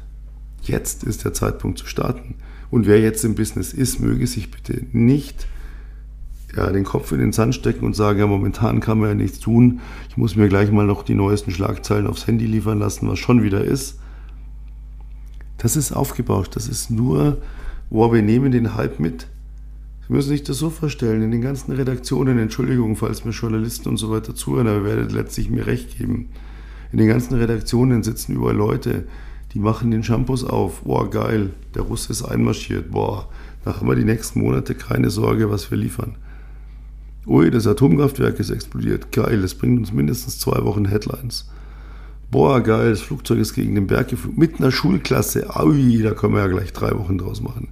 Jetzt 0.62 1.04
ist 1.04 1.24
der 1.24 1.32
Zeitpunkt 1.32 1.78
zu 1.78 1.86
starten. 1.86 2.36
Und 2.70 2.86
wer 2.86 3.00
jetzt 3.00 3.24
im 3.24 3.34
Business 3.34 3.72
ist, 3.72 4.00
möge 4.00 4.26
sich 4.26 4.50
bitte 4.50 4.86
nicht 4.92 5.46
ja, 6.56 6.70
den 6.70 6.84
Kopf 6.84 7.12
in 7.12 7.18
den 7.18 7.32
Sand 7.32 7.54
stecken 7.54 7.84
und 7.84 7.96
sagen, 7.96 8.18
ja, 8.18 8.26
momentan 8.26 8.80
kann 8.80 8.98
man 8.98 9.08
ja 9.08 9.14
nichts 9.14 9.40
tun. 9.40 9.80
Ich 10.08 10.16
muss 10.16 10.36
mir 10.36 10.48
gleich 10.48 10.70
mal 10.70 10.86
noch 10.86 11.02
die 11.02 11.14
neuesten 11.14 11.50
Schlagzeilen 11.50 12.06
aufs 12.06 12.26
Handy 12.26 12.46
liefern 12.46 12.78
lassen, 12.78 13.08
was 13.08 13.18
schon 13.18 13.42
wieder 13.42 13.64
ist. 13.64 13.98
Das 15.58 15.76
ist 15.76 15.92
aufgebaut. 15.92 16.50
Das 16.54 16.68
ist 16.68 16.90
nur, 16.90 17.38
wow, 17.88 18.12
wir 18.12 18.22
nehmen 18.22 18.52
den 18.52 18.74
Hype 18.74 19.00
mit. 19.00 19.28
Sie 20.06 20.12
müssen 20.12 20.28
sich 20.28 20.42
das 20.42 20.58
so 20.58 20.68
vorstellen, 20.68 21.22
in 21.22 21.30
den 21.30 21.40
ganzen 21.40 21.72
Redaktionen, 21.72 22.38
Entschuldigung, 22.38 22.96
falls 22.96 23.24
mir 23.24 23.30
Journalisten 23.30 23.88
und 23.88 23.96
so 23.96 24.10
weiter 24.10 24.34
zuhören, 24.34 24.66
aber 24.66 24.78
ihr 24.78 24.84
werdet 24.84 25.12
letztlich 25.12 25.48
mir 25.48 25.66
recht 25.66 25.96
geben. 25.96 26.28
In 26.90 26.98
den 26.98 27.08
ganzen 27.08 27.34
Redaktionen 27.34 28.02
sitzen 28.02 28.34
überall 28.34 28.56
Leute, 28.56 29.04
die 29.54 29.58
machen 29.58 29.90
den 29.90 30.02
Shampoos 30.02 30.44
auf. 30.44 30.82
Boah, 30.82 31.08
geil, 31.08 31.50
der 31.74 31.82
Russe 31.82 32.12
ist 32.12 32.24
einmarschiert. 32.24 32.90
Boah, 32.90 33.28
da 33.64 33.76
haben 33.76 33.88
wir 33.88 33.94
die 33.94 34.04
nächsten 34.04 34.40
Monate 34.40 34.74
keine 34.74 35.08
Sorge, 35.08 35.50
was 35.50 35.70
wir 35.70 35.78
liefern. 35.78 36.16
Ui, 37.26 37.50
das 37.50 37.66
Atomkraftwerk 37.66 38.40
ist 38.40 38.50
explodiert. 38.50 39.12
Geil, 39.12 39.42
das 39.42 39.54
bringt 39.54 39.78
uns 39.78 39.92
mindestens 39.92 40.38
zwei 40.38 40.64
Wochen 40.64 40.86
Headlines. 40.86 41.48
Boah, 42.30 42.60
geil, 42.60 42.90
das 42.90 43.00
Flugzeug 43.00 43.38
ist 43.38 43.54
gegen 43.54 43.74
den 43.74 43.86
Berg 43.86 44.08
geflogen. 44.08 44.38
Mit 44.38 44.58
einer 44.58 44.72
Schulklasse. 44.72 45.48
Ui, 45.62 46.02
da 46.02 46.12
können 46.12 46.34
wir 46.34 46.40
ja 46.40 46.48
gleich 46.48 46.72
drei 46.72 46.98
Wochen 46.98 47.18
draus 47.18 47.40
machen. 47.40 47.68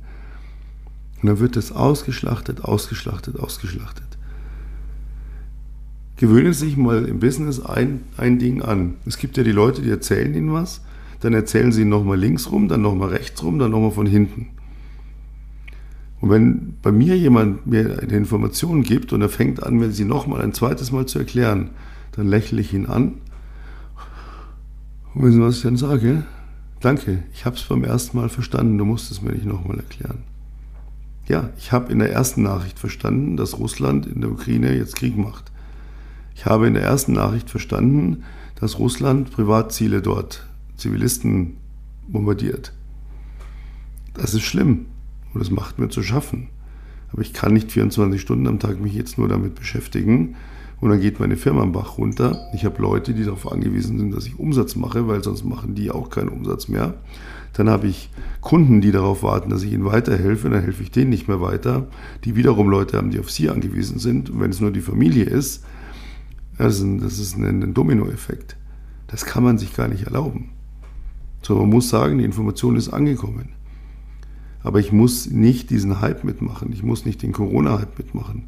Und 1.21 1.29
dann 1.29 1.41
wird 1.41 1.57
es 1.57 1.73
ausgeschlachtet, 1.73 2.65
ausgeschlachtet, 2.65 3.41
ausgeschlachtet. 3.41 4.07
Gewöhnen 6.17 6.53
Sie 6.53 6.67
sich 6.67 6.77
mal 6.77 7.07
im 7.07 7.19
Business 7.19 7.61
ein, 7.61 8.03
ein 8.17 8.39
Ding 8.39 8.63
an. 8.63 8.97
Es 9.07 9.17
gibt 9.17 9.37
ja 9.37 9.43
die 9.43 9.53
Leute, 9.53 9.83
die 9.83 9.91
erzählen 9.91 10.35
Ihnen 10.35 10.53
was, 10.53 10.83
dann 11.21 11.33
erzählen 11.35 11.73
Sie 11.73 11.81
Ihnen 11.81 11.91
nochmal 11.91 12.19
links 12.19 12.53
rum, 12.53 12.69
dann 12.69 12.83
nochmal 12.83 13.09
rechts 13.09 13.43
rum, 13.43 13.59
dann 13.59 13.71
nochmal 13.71 13.91
von 13.91 14.07
hinten. 14.07 14.49
Und 16.21 16.31
wenn 16.31 16.77
bei 16.83 16.93
mir 16.93 17.17
jemand 17.17 17.67
mir 17.67 17.99
eine 18.01 18.13
Information 18.13 18.83
gibt 18.83 19.13
und 19.13 19.23
er 19.23 19.31
fängt 19.31 19.63
an, 19.63 19.77
mir 19.77 19.91
sie 19.91 20.05
nochmal 20.05 20.43
ein 20.43 20.53
zweites 20.53 20.93
Mal 20.93 21.07
zu 21.07 21.19
erklären, 21.19 21.71
dann 22.13 22.29
lächle 22.29 22.61
ich 22.61 22.75
ihn 22.75 22.87
an. 22.87 23.15
Und 25.15 25.23
wissen 25.23 25.39
Sie, 25.39 25.43
was 25.43 25.57
ich 25.57 25.63
dann 25.63 25.77
sage? 25.77 26.25
Danke, 26.81 27.25
ich 27.33 27.47
habe 27.47 27.57
es 27.57 27.63
beim 27.63 27.85
ersten 27.85 28.17
Mal 28.17 28.29
verstanden, 28.29 28.79
du 28.79 28.85
musst 28.85 29.11
es 29.11 29.23
mir 29.23 29.33
nicht 29.33 29.47
nochmal 29.47 29.79
erklären. 29.79 30.19
Ja, 31.27 31.51
ich 31.59 31.73
habe 31.73 31.93
in 31.93 32.01
der 32.01 32.13
ersten 32.13 32.43
Nachricht 32.43 32.79
verstanden, 32.79 33.37
dass 33.37 33.59
Russland 33.59 34.07
in 34.07 34.21
der 34.21 34.31
Ukraine 34.31 34.77
jetzt 34.77 34.97
Krieg 34.97 35.17
macht. 35.17 35.51
Ich 36.35 36.45
habe 36.47 36.67
in 36.67 36.75
der 36.75 36.83
ersten 36.83 37.13
Nachricht 37.13 37.51
verstanden, 37.51 38.25
dass 38.59 38.79
Russland 38.79 39.31
Privatziele 39.31 40.03
dort, 40.03 40.47
Zivilisten 40.77 41.57
bombardiert. 42.09 42.73
Das 44.15 44.35
ist 44.35 44.43
schlimm 44.43 44.87
und 45.33 45.41
das 45.41 45.51
macht 45.51 45.79
mir 45.79 45.89
zu 45.89 46.03
schaffen. 46.03 46.49
Aber 47.13 47.23
ich 47.23 47.33
kann 47.33 47.53
nicht 47.53 47.73
24 47.73 48.21
Stunden 48.21 48.47
am 48.47 48.59
Tag 48.59 48.81
mich 48.81 48.95
jetzt 48.95 49.19
nur 49.19 49.29
damit 49.29 49.55
beschäftigen 49.55 50.37
und 50.81 50.91
dann 50.91 51.01
geht 51.01 51.21
meine 51.21 51.37
Firma 51.37 51.63
am 51.63 51.73
Bach 51.73 51.99
runter. 51.99 52.49
Ich 52.55 52.65
habe 52.65 52.81
Leute, 52.81 53.13
die 53.13 53.25
darauf 53.25 53.51
angewiesen 53.51 53.99
sind, 53.99 54.15
dass 54.15 54.27
ich 54.27 54.39
Umsatz 54.39 54.77
mache, 54.77 55.07
weil 55.09 55.23
sonst 55.23 55.45
machen 55.45 55.75
die 55.75 55.91
auch 55.91 56.09
keinen 56.09 56.29
Umsatz 56.29 56.69
mehr. 56.69 56.95
Dann 57.53 57.69
habe 57.69 57.89
ich 57.89 58.11
Kunden, 58.41 58.81
die 58.81 58.93
darauf 58.93 59.23
warten, 59.23 59.51
dass 59.51 59.63
ich 59.63 59.73
ihnen 59.73 59.85
weiterhelfe, 59.85 60.49
dann 60.49 60.63
helfe 60.63 60.83
ich 60.83 60.91
denen 60.91 61.11
nicht 61.11 61.29
mehr 61.29 61.41
weiter. 61.41 61.89
Die 62.25 62.37
wiederum 62.37 62.69
Leute 62.69 62.97
haben, 62.97 63.11
die 63.11 63.19
auf 63.19 63.31
sie 63.31 63.51
angewiesen 63.51 63.99
sind. 63.99 64.31
Und 64.31 64.41
wenn 64.41 64.51
es 64.51 64.61
nur 64.61 64.71
die 64.71 64.81
Familie 64.81 65.25
ist, 65.25 65.65
das 66.57 66.81
ist 66.81 67.37
ein, 67.37 67.63
ein 67.63 67.75
Dominoeffekt. 67.75 68.57
Das 69.09 69.25
kann 69.25 69.43
man 69.43 69.59
sich 69.59 69.75
gar 69.75 69.89
nicht 69.89 70.05
erlauben. 70.05 70.51
So, 71.43 71.57
man 71.57 71.71
muss 71.71 71.89
sagen, 71.89 72.19
die 72.19 72.25
Information 72.25 72.77
ist 72.77 72.91
angekommen. 72.91 73.51
Aber 74.63 74.79
ich 74.81 74.93
muss 74.93 75.31
nicht 75.31 75.71
diesen 75.71 76.01
Hype 76.01 76.25
mitmachen. 76.25 76.73
Ich 76.73 76.83
muss 76.83 77.07
nicht 77.07 77.23
den 77.23 77.33
Corona-Hype 77.33 77.99
mitmachen. 77.99 78.45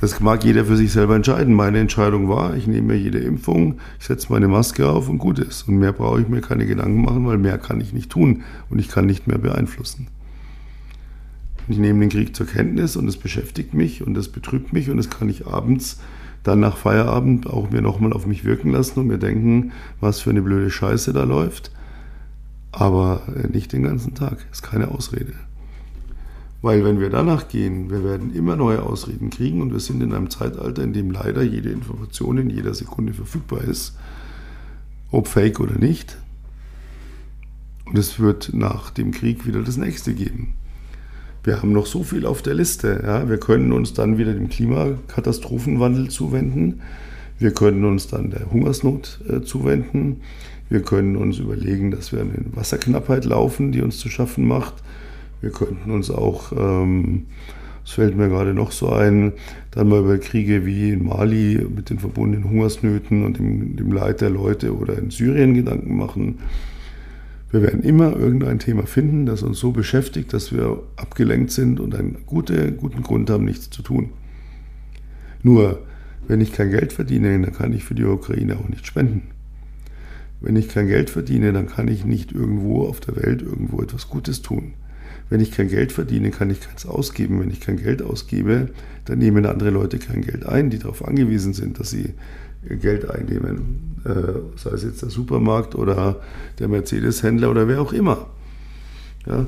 Das 0.00 0.20
mag 0.20 0.44
jeder 0.44 0.66
für 0.66 0.76
sich 0.76 0.92
selber 0.92 1.16
entscheiden. 1.16 1.54
Meine 1.54 1.78
Entscheidung 1.78 2.28
war, 2.28 2.54
ich 2.54 2.66
nehme 2.66 2.88
mir 2.88 2.98
jede 2.98 3.18
Impfung, 3.18 3.76
ich 3.98 4.06
setze 4.06 4.30
meine 4.30 4.46
Maske 4.46 4.86
auf 4.88 5.08
und 5.08 5.18
gut 5.18 5.38
ist. 5.38 5.68
Und 5.68 5.78
mehr 5.78 5.92
brauche 5.92 6.20
ich 6.20 6.28
mir 6.28 6.42
keine 6.42 6.66
Gedanken 6.66 7.02
machen, 7.02 7.26
weil 7.26 7.38
mehr 7.38 7.56
kann 7.56 7.80
ich 7.80 7.94
nicht 7.94 8.10
tun 8.10 8.42
und 8.68 8.78
ich 8.78 8.88
kann 8.88 9.06
nicht 9.06 9.26
mehr 9.26 9.38
beeinflussen. 9.38 10.08
Ich 11.68 11.78
nehme 11.78 12.00
den 12.00 12.10
Krieg 12.10 12.36
zur 12.36 12.46
Kenntnis 12.46 12.94
und 12.96 13.08
es 13.08 13.16
beschäftigt 13.16 13.74
mich 13.74 14.06
und 14.06 14.16
es 14.18 14.28
betrübt 14.28 14.72
mich 14.72 14.90
und 14.90 14.98
das 14.98 15.10
kann 15.10 15.28
ich 15.28 15.46
abends 15.46 15.98
dann 16.44 16.60
nach 16.60 16.76
Feierabend 16.76 17.48
auch 17.48 17.70
mir 17.70 17.82
nochmal 17.82 18.12
auf 18.12 18.26
mich 18.26 18.44
wirken 18.44 18.70
lassen 18.70 19.00
und 19.00 19.08
mir 19.08 19.18
denken, 19.18 19.72
was 20.00 20.20
für 20.20 20.30
eine 20.30 20.42
blöde 20.42 20.70
Scheiße 20.70 21.12
da 21.12 21.24
läuft. 21.24 21.72
Aber 22.78 23.22
nicht 23.50 23.72
den 23.72 23.84
ganzen 23.84 24.14
Tag, 24.14 24.36
ist 24.52 24.62
keine 24.62 24.88
Ausrede. 24.88 25.32
Weil 26.60 26.84
wenn 26.84 27.00
wir 27.00 27.08
danach 27.08 27.48
gehen, 27.48 27.88
wir 27.88 28.04
werden 28.04 28.34
immer 28.34 28.54
neue 28.54 28.82
Ausreden 28.82 29.30
kriegen 29.30 29.62
und 29.62 29.72
wir 29.72 29.80
sind 29.80 30.02
in 30.02 30.12
einem 30.12 30.28
Zeitalter, 30.28 30.82
in 30.82 30.92
dem 30.92 31.10
leider 31.10 31.42
jede 31.42 31.70
Information 31.70 32.36
in 32.36 32.50
jeder 32.50 32.74
Sekunde 32.74 33.14
verfügbar 33.14 33.62
ist, 33.62 33.96
ob 35.10 35.26
fake 35.26 35.58
oder 35.58 35.78
nicht. 35.78 36.18
Und 37.86 37.96
es 37.96 38.20
wird 38.20 38.50
nach 38.52 38.90
dem 38.90 39.10
Krieg 39.10 39.46
wieder 39.46 39.62
das 39.62 39.78
nächste 39.78 40.12
geben. 40.12 40.52
Wir 41.44 41.62
haben 41.62 41.72
noch 41.72 41.86
so 41.86 42.02
viel 42.02 42.26
auf 42.26 42.42
der 42.42 42.52
Liste. 42.52 43.02
Ja? 43.06 43.26
Wir 43.26 43.38
können 43.38 43.72
uns 43.72 43.94
dann 43.94 44.18
wieder 44.18 44.34
dem 44.34 44.50
Klimakatastrophenwandel 44.50 46.10
zuwenden. 46.10 46.82
Wir 47.38 47.52
können 47.52 47.84
uns 47.84 48.08
dann 48.08 48.30
der 48.30 48.50
Hungersnot 48.50 49.20
äh, 49.28 49.42
zuwenden. 49.42 50.22
Wir 50.68 50.80
können 50.80 51.16
uns 51.16 51.38
überlegen, 51.38 51.90
dass 51.90 52.12
wir 52.12 52.20
eine 52.20 52.32
Wasserknappheit 52.52 53.24
laufen, 53.24 53.72
die 53.72 53.82
uns 53.82 53.98
zu 53.98 54.08
schaffen 54.08 54.46
macht. 54.46 54.74
Wir 55.40 55.50
könnten 55.50 55.90
uns 55.90 56.10
auch, 56.10 56.52
ähm, 56.52 57.26
es 57.84 57.92
fällt 57.92 58.16
mir 58.16 58.28
gerade 58.28 58.54
noch 58.54 58.72
so 58.72 58.90
ein, 58.90 59.34
dann 59.70 59.88
mal 59.88 60.00
über 60.00 60.18
Kriege 60.18 60.64
wie 60.64 60.90
in 60.90 61.04
Mali 61.04 61.64
mit 61.74 61.90
den 61.90 61.98
verbundenen 61.98 62.48
Hungersnöten 62.48 63.24
und 63.24 63.38
dem, 63.38 63.76
dem 63.76 63.92
Leid 63.92 64.22
der 64.22 64.30
Leute 64.30 64.74
oder 64.74 64.98
in 64.98 65.10
Syrien 65.10 65.54
Gedanken 65.54 65.96
machen. 65.96 66.38
Wir 67.52 67.62
werden 67.62 67.82
immer 67.82 68.16
irgendein 68.16 68.58
Thema 68.58 68.86
finden, 68.86 69.24
das 69.24 69.42
uns 69.42 69.60
so 69.60 69.70
beschäftigt, 69.70 70.32
dass 70.32 70.52
wir 70.52 70.82
abgelenkt 70.96 71.52
sind 71.52 71.78
und 71.78 71.94
einen 71.94 72.18
gute, 72.26 72.72
guten 72.72 73.02
Grund 73.02 73.30
haben, 73.30 73.44
nichts 73.44 73.70
zu 73.70 73.82
tun. 73.82 74.10
Nur, 75.42 75.85
wenn 76.28 76.40
ich 76.40 76.52
kein 76.52 76.70
Geld 76.70 76.92
verdiene, 76.92 77.40
dann 77.40 77.52
kann 77.52 77.72
ich 77.72 77.84
für 77.84 77.94
die 77.94 78.04
Ukraine 78.04 78.56
auch 78.56 78.68
nicht 78.68 78.86
spenden. 78.86 79.28
Wenn 80.40 80.56
ich 80.56 80.68
kein 80.68 80.86
Geld 80.86 81.10
verdiene, 81.10 81.52
dann 81.52 81.66
kann 81.66 81.88
ich 81.88 82.04
nicht 82.04 82.32
irgendwo 82.32 82.86
auf 82.86 83.00
der 83.00 83.16
Welt 83.16 83.42
irgendwo 83.42 83.80
etwas 83.80 84.08
Gutes 84.08 84.42
tun. 84.42 84.74
Wenn 85.28 85.40
ich 85.40 85.50
kein 85.50 85.68
Geld 85.68 85.92
verdiene, 85.92 86.30
kann 86.30 86.50
ich 86.50 86.60
keins 86.60 86.86
ausgeben. 86.86 87.40
Wenn 87.40 87.50
ich 87.50 87.60
kein 87.60 87.78
Geld 87.78 88.02
ausgebe, 88.02 88.68
dann 89.06 89.18
nehmen 89.18 89.46
andere 89.46 89.70
Leute 89.70 89.98
kein 89.98 90.22
Geld 90.22 90.46
ein, 90.46 90.70
die 90.70 90.78
darauf 90.78 91.06
angewiesen 91.06 91.52
sind, 91.52 91.80
dass 91.80 91.90
sie 91.90 92.14
Geld 92.68 93.10
einnehmen. 93.10 93.96
Äh, 94.04 94.58
sei 94.58 94.70
es 94.70 94.84
jetzt 94.84 95.02
der 95.02 95.10
Supermarkt 95.10 95.74
oder 95.74 96.20
der 96.58 96.68
Mercedes-Händler 96.68 97.50
oder 97.50 97.66
wer 97.66 97.80
auch 97.80 97.92
immer. 97.92 98.26
Ja? 99.26 99.46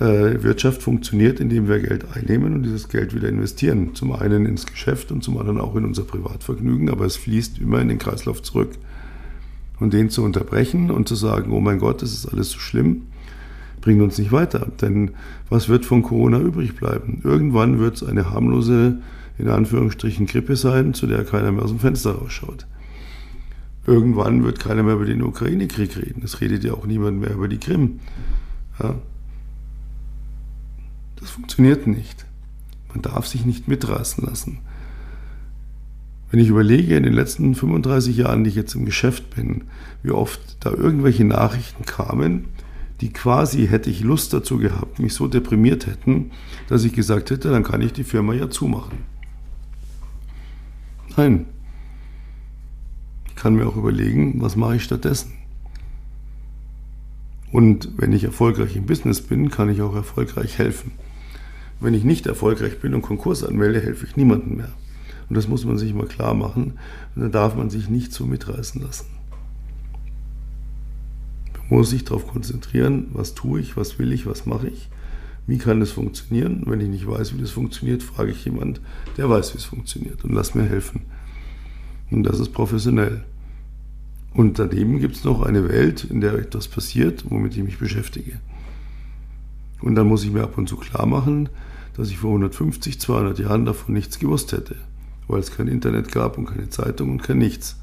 Äh, 0.00 0.42
Wirtschaft 0.42 0.82
funktioniert, 0.82 1.40
indem 1.40 1.68
wir 1.68 1.78
Geld 1.78 2.06
einnehmen 2.14 2.54
und 2.54 2.62
dieses 2.62 2.88
Geld 2.88 3.14
wieder 3.14 3.28
investieren. 3.28 3.94
Zum 3.94 4.12
einen 4.12 4.46
ins 4.46 4.66
Geschäft 4.66 5.12
und 5.12 5.22
zum 5.22 5.36
anderen 5.38 5.60
auch 5.60 5.76
in 5.76 5.84
unser 5.84 6.04
Privatvergnügen, 6.04 6.88
aber 6.88 7.04
es 7.04 7.16
fließt 7.16 7.58
immer 7.58 7.80
in 7.80 7.88
den 7.88 7.98
Kreislauf 7.98 8.42
zurück. 8.42 8.70
Und 9.78 9.92
den 9.92 10.10
zu 10.10 10.24
unterbrechen 10.24 10.90
und 10.90 11.08
zu 11.08 11.14
sagen, 11.14 11.52
oh 11.52 11.60
mein 11.60 11.78
Gott, 11.78 12.02
das 12.02 12.12
ist 12.12 12.26
alles 12.26 12.50
so 12.50 12.58
schlimm, 12.58 13.02
bringt 13.80 14.02
uns 14.02 14.18
nicht 14.18 14.32
weiter. 14.32 14.70
Denn 14.80 15.12
was 15.48 15.68
wird 15.68 15.84
von 15.84 16.02
Corona 16.02 16.38
übrig 16.38 16.76
bleiben? 16.76 17.20
Irgendwann 17.22 17.78
wird 17.78 17.96
es 17.96 18.02
eine 18.02 18.30
harmlose, 18.30 18.98
in 19.38 19.48
Anführungsstrichen, 19.48 20.26
Grippe 20.26 20.56
sein, 20.56 20.92
zu 20.92 21.06
der 21.06 21.24
keiner 21.24 21.52
mehr 21.52 21.62
aus 21.62 21.70
dem 21.70 21.78
Fenster 21.78 22.12
rausschaut. 22.12 22.66
Irgendwann 23.86 24.44
wird 24.44 24.60
keiner 24.60 24.82
mehr 24.82 24.94
über 24.94 25.06
den 25.06 25.22
Ukraine-Krieg 25.22 25.96
reden. 25.96 26.22
Es 26.24 26.40
redet 26.42 26.64
ja 26.64 26.74
auch 26.74 26.86
niemand 26.86 27.20
mehr 27.20 27.32
über 27.32 27.48
die 27.48 27.58
Krim. 27.58 28.00
Ja, 28.78 28.96
das 31.20 31.30
funktioniert 31.30 31.86
nicht. 31.86 32.24
Man 32.88 33.02
darf 33.02 33.26
sich 33.26 33.44
nicht 33.44 33.68
mitreißen 33.68 34.24
lassen. 34.24 34.58
Wenn 36.30 36.40
ich 36.40 36.48
überlege, 36.48 36.96
in 36.96 37.02
den 37.02 37.12
letzten 37.12 37.54
35 37.54 38.16
Jahren, 38.16 38.44
die 38.44 38.50
ich 38.50 38.56
jetzt 38.56 38.74
im 38.74 38.84
Geschäft 38.84 39.34
bin, 39.34 39.64
wie 40.02 40.12
oft 40.12 40.40
da 40.60 40.70
irgendwelche 40.70 41.24
Nachrichten 41.24 41.84
kamen, 41.84 42.46
die 43.00 43.12
quasi 43.12 43.66
hätte 43.66 43.90
ich 43.90 44.02
Lust 44.02 44.32
dazu 44.32 44.58
gehabt, 44.58 44.98
mich 44.98 45.14
so 45.14 45.26
deprimiert 45.26 45.86
hätten, 45.86 46.30
dass 46.68 46.84
ich 46.84 46.92
gesagt 46.92 47.30
hätte, 47.30 47.50
dann 47.50 47.64
kann 47.64 47.80
ich 47.80 47.92
die 47.92 48.04
Firma 48.04 48.34
ja 48.34 48.48
zumachen. 48.50 48.98
Nein. 51.16 51.46
Ich 53.26 53.34
kann 53.34 53.54
mir 53.54 53.66
auch 53.66 53.76
überlegen, 53.76 54.40
was 54.40 54.54
mache 54.54 54.76
ich 54.76 54.84
stattdessen. 54.84 55.32
Und 57.50 57.88
wenn 57.96 58.12
ich 58.12 58.22
erfolgreich 58.24 58.76
im 58.76 58.86
Business 58.86 59.20
bin, 59.20 59.50
kann 59.50 59.70
ich 59.70 59.82
auch 59.82 59.94
erfolgreich 59.94 60.58
helfen. 60.58 60.92
Wenn 61.80 61.94
ich 61.94 62.04
nicht 62.04 62.26
erfolgreich 62.26 62.78
bin 62.78 62.94
und 62.94 63.02
Konkurs 63.02 63.42
anmelde, 63.42 63.80
helfe 63.80 64.06
ich 64.06 64.16
niemandem 64.16 64.58
mehr. 64.58 64.72
Und 65.28 65.36
das 65.36 65.48
muss 65.48 65.64
man 65.64 65.78
sich 65.78 65.94
mal 65.94 66.06
klar 66.06 66.34
machen. 66.34 66.78
Und 67.14 67.22
da 67.22 67.28
darf 67.28 67.54
man 67.54 67.70
sich 67.70 67.88
nicht 67.88 68.12
so 68.12 68.26
mitreißen 68.26 68.82
lassen. 68.82 69.06
Man 71.54 71.78
muss 71.78 71.90
sich 71.90 72.04
darauf 72.04 72.26
konzentrieren, 72.26 73.06
was 73.12 73.34
tue 73.34 73.60
ich, 73.60 73.76
was 73.76 73.98
will 73.98 74.12
ich, 74.12 74.26
was 74.26 74.44
mache 74.44 74.68
ich, 74.68 74.90
wie 75.46 75.58
kann 75.58 75.80
das 75.80 75.92
funktionieren. 75.92 76.64
Und 76.64 76.70
wenn 76.70 76.80
ich 76.80 76.88
nicht 76.88 77.06
weiß, 77.08 77.34
wie 77.36 77.40
das 77.40 77.52
funktioniert, 77.52 78.02
frage 78.02 78.32
ich 78.32 78.44
jemand, 78.44 78.80
der 79.16 79.30
weiß, 79.30 79.54
wie 79.54 79.58
es 79.58 79.64
funktioniert 79.64 80.24
und 80.24 80.32
lass 80.32 80.54
mir 80.54 80.64
helfen. 80.64 81.02
Und 82.10 82.24
das 82.24 82.40
ist 82.40 82.52
professionell. 82.52 83.24
Und 84.34 84.58
daneben 84.58 84.98
gibt 84.98 85.16
es 85.16 85.24
noch 85.24 85.42
eine 85.42 85.68
Welt, 85.68 86.04
in 86.04 86.20
der 86.20 86.34
etwas 86.34 86.68
passiert, 86.68 87.24
womit 87.28 87.56
ich 87.56 87.62
mich 87.62 87.78
beschäftige. 87.78 88.40
Und 89.80 89.94
dann 89.94 90.08
muss 90.08 90.24
ich 90.24 90.30
mir 90.30 90.42
ab 90.42 90.58
und 90.58 90.68
zu 90.68 90.76
klar 90.76 91.06
machen, 91.06 91.48
dass 91.96 92.10
ich 92.10 92.18
vor 92.18 92.30
150, 92.30 93.00
200 93.00 93.38
Jahren 93.38 93.64
davon 93.64 93.94
nichts 93.94 94.18
gewusst 94.18 94.52
hätte, 94.52 94.76
weil 95.28 95.40
es 95.40 95.54
kein 95.54 95.68
Internet 95.68 96.12
gab 96.12 96.38
und 96.38 96.46
keine 96.46 96.68
Zeitung 96.68 97.10
und 97.10 97.22
kein 97.22 97.38
nichts. 97.38 97.76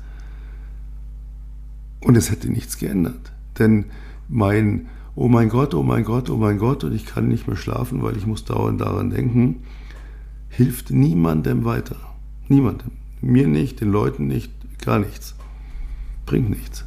Und 2.01 2.15
es 2.15 2.31
hätte 2.31 2.49
nichts 2.49 2.77
geändert. 2.77 3.31
Denn 3.59 3.85
mein, 4.29 4.87
oh 5.15 5.27
mein 5.27 5.49
Gott, 5.49 5.73
oh 5.73 5.83
mein 5.83 6.03
Gott, 6.03 6.29
oh 6.29 6.37
mein 6.37 6.57
Gott, 6.57 6.83
und 6.83 6.93
ich 6.93 7.05
kann 7.05 7.27
nicht 7.27 7.47
mehr 7.47 7.57
schlafen, 7.57 8.03
weil 8.03 8.17
ich 8.17 8.25
muss 8.25 8.45
dauernd 8.45 8.79
daran 8.79 9.09
denken, 9.09 9.63
hilft 10.49 10.91
niemandem 10.91 11.65
weiter. 11.65 11.97
Niemandem. 12.47 12.91
Mir 13.21 13.47
nicht, 13.47 13.81
den 13.81 13.91
Leuten 13.91 14.27
nicht, 14.27 14.51
gar 14.79 14.99
nichts. 14.99 15.35
Bringt 16.25 16.49
nichts. 16.49 16.85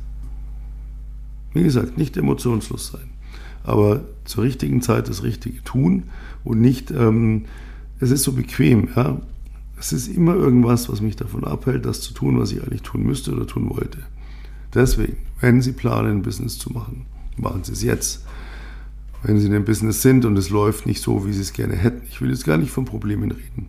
Wie 1.52 1.64
gesagt, 1.64 1.98
nicht 1.98 2.16
emotionslos 2.16 2.88
sein 2.92 3.09
aber 3.64 4.02
zur 4.24 4.44
richtigen 4.44 4.82
Zeit 4.82 5.08
das 5.08 5.22
Richtige 5.22 5.62
tun 5.64 6.04
und 6.44 6.60
nicht, 6.60 6.90
ähm, 6.90 7.44
es 8.00 8.10
ist 8.10 8.22
so 8.22 8.32
bequem, 8.32 8.88
ja. 8.96 9.20
Es 9.78 9.94
ist 9.94 10.08
immer 10.08 10.34
irgendwas, 10.34 10.90
was 10.90 11.00
mich 11.00 11.16
davon 11.16 11.44
abhält, 11.44 11.86
das 11.86 12.02
zu 12.02 12.12
tun, 12.12 12.38
was 12.38 12.52
ich 12.52 12.62
eigentlich 12.62 12.82
tun 12.82 13.02
müsste 13.02 13.32
oder 13.32 13.46
tun 13.46 13.70
wollte. 13.70 13.98
Deswegen, 14.74 15.16
wenn 15.40 15.62
Sie 15.62 15.72
planen, 15.72 16.18
ein 16.18 16.22
Business 16.22 16.58
zu 16.58 16.70
machen, 16.70 17.06
machen 17.38 17.64
Sie 17.64 17.72
es 17.72 17.82
jetzt. 17.82 18.26
Wenn 19.22 19.38
Sie 19.38 19.46
in 19.46 19.54
einem 19.54 19.64
Business 19.64 20.02
sind 20.02 20.26
und 20.26 20.36
es 20.36 20.50
läuft 20.50 20.84
nicht 20.84 21.02
so, 21.02 21.26
wie 21.26 21.32
Sie 21.32 21.40
es 21.40 21.54
gerne 21.54 21.76
hätten. 21.76 22.02
Ich 22.10 22.20
will 22.20 22.30
jetzt 22.30 22.44
gar 22.44 22.58
nicht 22.58 22.70
von 22.70 22.84
Problemen 22.84 23.30
reden. 23.30 23.68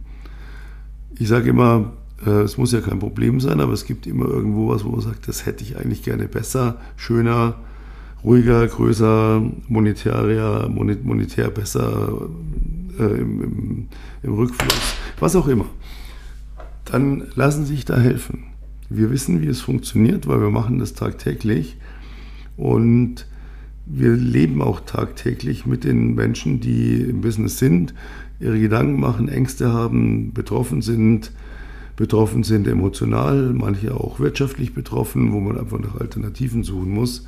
Ich 1.16 1.30
sage 1.30 1.50
immer, 1.50 1.94
äh, 2.26 2.42
es 2.42 2.58
muss 2.58 2.72
ja 2.72 2.82
kein 2.82 3.00
Problem 3.00 3.40
sein, 3.40 3.60
aber 3.60 3.74
es 3.74 3.86
gibt 3.86 4.06
immer 4.08 4.26
irgendwo 4.26 4.70
was, 4.70 4.84
wo 4.84 4.90
man 4.90 5.02
sagt, 5.02 5.28
das 5.28 5.46
hätte 5.46 5.64
ich 5.64 5.78
eigentlich 5.78 6.04
gerne 6.04 6.28
besser, 6.28 6.80
schöner, 6.96 7.56
ruhiger, 8.24 8.68
größer, 8.68 9.42
monetärer, 9.68 10.70
monetär 10.70 11.50
besser 11.50 12.30
äh, 13.00 13.04
im, 13.04 13.42
im, 13.42 13.88
im 14.24 14.34
Rückfluss, 14.34 14.96
was 15.20 15.36
auch 15.36 15.48
immer. 15.48 15.66
Dann 16.86 17.28
lassen 17.36 17.66
Sie 17.66 17.76
sich 17.76 17.86
da 17.86 17.98
helfen. 17.98 18.44
Wir 18.90 19.10
wissen, 19.12 19.42
wie 19.42 19.48
es 19.48 19.62
funktioniert, 19.62 20.28
weil 20.28 20.42
wir 20.42 20.50
machen 20.50 20.80
das 20.80 20.94
tagtäglich 20.94 21.78
und 22.58 23.26
wir 23.86 24.12
leben 24.12 24.62
auch 24.62 24.82
tagtäglich 24.82 25.66
mit 25.66 25.84
den 25.84 26.14
Menschen, 26.16 26.60
die 26.60 27.02
im 27.02 27.22
Business 27.22 27.58
sind, 27.58 27.94
ihre 28.40 28.60
Gedanken 28.60 29.00
machen, 29.00 29.30
Ängste 29.30 29.72
haben, 29.72 30.34
betroffen 30.34 30.82
sind, 30.82 31.32
betroffen 31.96 32.44
sind 32.44 32.68
emotional, 32.68 33.54
manche 33.54 33.94
auch 33.94 34.20
wirtschaftlich 34.20 34.74
betroffen, 34.74 35.32
wo 35.32 35.40
man 35.40 35.58
einfach 35.58 35.80
nach 35.80 36.00
Alternativen 36.00 36.64
suchen 36.64 36.92
muss 36.92 37.26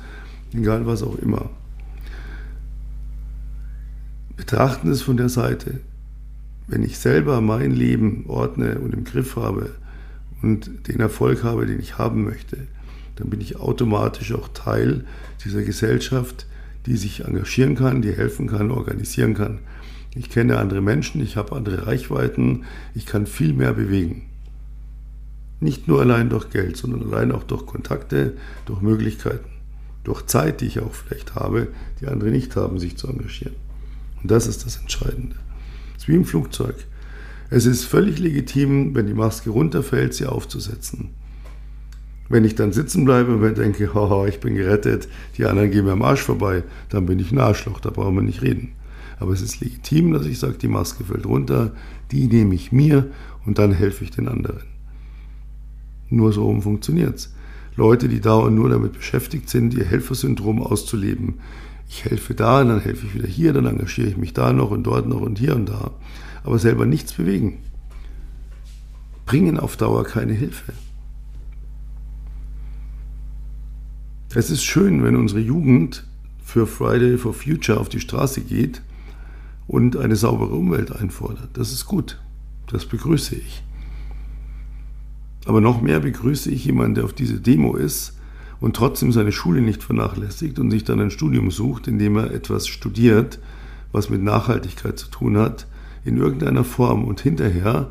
egal 0.56 0.86
was 0.86 1.02
auch 1.02 1.16
immer. 1.16 1.50
Betrachten 4.36 4.90
es 4.90 5.02
von 5.02 5.16
der 5.16 5.28
Seite. 5.28 5.80
Wenn 6.66 6.82
ich 6.82 6.98
selber 6.98 7.40
mein 7.40 7.72
Leben 7.72 8.24
ordne 8.26 8.78
und 8.78 8.94
im 8.94 9.04
Griff 9.04 9.36
habe 9.36 9.70
und 10.42 10.88
den 10.88 11.00
Erfolg 11.00 11.44
habe, 11.44 11.66
den 11.66 11.78
ich 11.78 11.98
haben 11.98 12.24
möchte, 12.24 12.56
dann 13.16 13.30
bin 13.30 13.40
ich 13.40 13.56
automatisch 13.56 14.32
auch 14.32 14.48
Teil 14.48 15.04
dieser 15.44 15.62
Gesellschaft, 15.62 16.46
die 16.86 16.96
sich 16.96 17.24
engagieren 17.24 17.76
kann, 17.76 18.02
die 18.02 18.12
helfen 18.12 18.48
kann, 18.48 18.70
organisieren 18.70 19.34
kann. 19.34 19.60
Ich 20.16 20.30
kenne 20.30 20.58
andere 20.58 20.80
Menschen, 20.80 21.22
ich 21.22 21.36
habe 21.36 21.54
andere 21.54 21.86
Reichweiten, 21.86 22.64
ich 22.94 23.06
kann 23.06 23.26
viel 23.26 23.52
mehr 23.52 23.72
bewegen. 23.72 24.22
Nicht 25.60 25.86
nur 25.86 26.00
allein 26.00 26.28
durch 26.28 26.50
Geld, 26.50 26.76
sondern 26.76 27.02
allein 27.02 27.32
auch 27.32 27.44
durch 27.44 27.66
Kontakte, 27.66 28.34
durch 28.66 28.80
Möglichkeiten 28.80 29.53
durch 30.04 30.26
Zeit, 30.26 30.60
die 30.60 30.66
ich 30.66 30.80
auch 30.80 30.92
vielleicht 30.94 31.34
habe, 31.34 31.68
die 32.00 32.06
andere 32.06 32.30
nicht 32.30 32.54
haben, 32.56 32.78
sich 32.78 32.96
zu 32.96 33.08
engagieren. 33.08 33.56
Und 34.22 34.30
das 34.30 34.46
ist 34.46 34.64
das 34.64 34.76
Entscheidende. 34.76 35.36
Es 35.96 36.02
ist 36.02 36.08
wie 36.08 36.14
im 36.14 36.24
Flugzeug. 36.24 36.76
Es 37.50 37.66
ist 37.66 37.84
völlig 37.84 38.18
legitim, 38.18 38.94
wenn 38.94 39.06
die 39.06 39.14
Maske 39.14 39.50
runterfällt, 39.50 40.14
sie 40.14 40.26
aufzusetzen. 40.26 41.10
Wenn 42.28 42.44
ich 42.44 42.54
dann 42.54 42.72
sitzen 42.72 43.04
bleibe 43.04 43.36
und 43.36 43.58
denke, 43.58 43.94
haha, 43.94 44.26
ich 44.26 44.40
bin 44.40 44.54
gerettet, 44.54 45.08
die 45.36 45.44
anderen 45.44 45.70
gehen 45.70 45.84
mir 45.84 45.92
am 45.92 46.02
Arsch 46.02 46.22
vorbei, 46.22 46.62
dann 46.88 47.06
bin 47.06 47.18
ich 47.18 47.32
ein 47.32 47.38
Arschloch, 47.38 47.80
da 47.80 47.90
brauchen 47.90 48.14
wir 48.14 48.22
nicht 48.22 48.42
reden. 48.42 48.72
Aber 49.20 49.32
es 49.32 49.42
ist 49.42 49.60
legitim, 49.60 50.12
dass 50.12 50.26
ich 50.26 50.38
sage, 50.38 50.54
die 50.54 50.68
Maske 50.68 51.04
fällt 51.04 51.26
runter, 51.26 51.72
die 52.10 52.26
nehme 52.26 52.54
ich 52.54 52.72
mir 52.72 53.10
und 53.44 53.58
dann 53.58 53.72
helfe 53.72 54.04
ich 54.04 54.10
den 54.10 54.28
anderen. 54.28 54.62
Nur 56.08 56.32
so 56.32 56.60
funktioniert 56.60 57.16
es. 57.16 57.34
Leute, 57.76 58.08
die 58.08 58.20
dauernd 58.20 58.56
nur 58.56 58.68
damit 58.68 58.92
beschäftigt 58.92 59.48
sind, 59.48 59.74
ihr 59.74 59.84
Helfersyndrom 59.84 60.62
auszuleben. 60.62 61.34
Ich 61.88 62.04
helfe 62.04 62.34
da, 62.34 62.62
dann 62.64 62.80
helfe 62.80 63.06
ich 63.06 63.14
wieder 63.14 63.28
hier, 63.28 63.52
dann 63.52 63.66
engagiere 63.66 64.08
ich 64.08 64.16
mich 64.16 64.32
da 64.32 64.52
noch 64.52 64.70
und 64.70 64.84
dort 64.84 65.08
noch 65.08 65.20
und 65.20 65.38
hier 65.38 65.56
und 65.56 65.68
da. 65.68 65.90
Aber 66.44 66.58
selber 66.58 66.86
nichts 66.86 67.12
bewegen. 67.12 67.58
Bringen 69.26 69.58
auf 69.58 69.76
Dauer 69.76 70.04
keine 70.04 70.32
Hilfe. 70.32 70.72
Es 74.34 74.50
ist 74.50 74.64
schön, 74.64 75.04
wenn 75.04 75.16
unsere 75.16 75.40
Jugend 75.40 76.04
für 76.42 76.66
Friday 76.66 77.16
for 77.16 77.34
Future 77.34 77.78
auf 77.78 77.88
die 77.88 78.00
Straße 78.00 78.40
geht 78.40 78.82
und 79.66 79.96
eine 79.96 80.16
saubere 80.16 80.54
Umwelt 80.54 80.92
einfordert. 80.92 81.50
Das 81.54 81.72
ist 81.72 81.86
gut. 81.86 82.20
Das 82.66 82.86
begrüße 82.86 83.36
ich. 83.36 83.62
Aber 85.44 85.60
noch 85.60 85.80
mehr 85.82 86.00
begrüße 86.00 86.50
ich 86.50 86.64
jemanden, 86.64 86.94
der 86.94 87.04
auf 87.04 87.12
diese 87.12 87.40
Demo 87.40 87.76
ist 87.76 88.18
und 88.60 88.76
trotzdem 88.76 89.12
seine 89.12 89.32
Schule 89.32 89.60
nicht 89.60 89.82
vernachlässigt 89.82 90.58
und 90.58 90.70
sich 90.70 90.84
dann 90.84 91.00
ein 91.00 91.10
Studium 91.10 91.50
sucht, 91.50 91.86
in 91.86 91.98
dem 91.98 92.16
er 92.16 92.30
etwas 92.30 92.66
studiert, 92.66 93.38
was 93.92 94.10
mit 94.10 94.22
Nachhaltigkeit 94.22 94.98
zu 94.98 95.08
tun 95.08 95.36
hat, 95.36 95.66
in 96.04 96.16
irgendeiner 96.16 96.64
Form 96.64 97.04
und 97.04 97.20
hinterher 97.20 97.90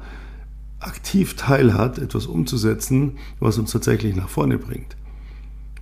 aktiv 0.79 1.35
teilhat, 1.35 1.97
etwas 1.99 2.25
umzusetzen, 2.25 3.13
was 3.39 3.57
uns 3.57 3.71
tatsächlich 3.71 4.15
nach 4.15 4.29
vorne 4.29 4.57
bringt. 4.57 4.97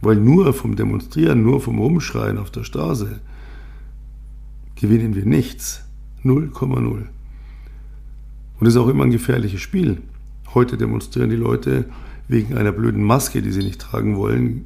Weil 0.01 0.17
nur 0.17 0.53
vom 0.53 0.75
Demonstrieren, 0.75 1.43
nur 1.43 1.62
vom 1.62 1.79
Rumschreien 1.79 2.38
auf 2.38 2.51
der 2.51 2.63
Straße 2.63 3.19
gewinnen 4.75 5.15
wir 5.15 5.25
nichts. 5.25 5.86
0,0. 6.23 6.84
Und 6.84 7.07
das 8.60 8.75
ist 8.75 8.79
auch 8.79 8.89
immer 8.89 9.05
ein 9.05 9.12
gefährliches 9.12 9.62
Spiel. 9.62 10.01
Heute 10.53 10.77
demonstrieren 10.77 11.29
die 11.29 11.35
Leute 11.37 11.85
wegen 12.27 12.57
einer 12.57 12.71
blöden 12.71 13.03
Maske, 13.03 13.41
die 13.41 13.51
sie 13.51 13.63
nicht 13.63 13.79
tragen 13.79 14.17
wollen. 14.17 14.65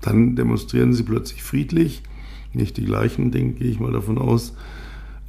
Dann 0.00 0.36
demonstrieren 0.36 0.94
sie 0.94 1.02
plötzlich 1.02 1.42
friedlich. 1.42 2.02
Nicht 2.54 2.76
die 2.76 2.84
gleichen, 2.84 3.30
denke 3.30 3.64
ich 3.64 3.78
mal 3.78 3.92
davon 3.92 4.18
aus. 4.18 4.54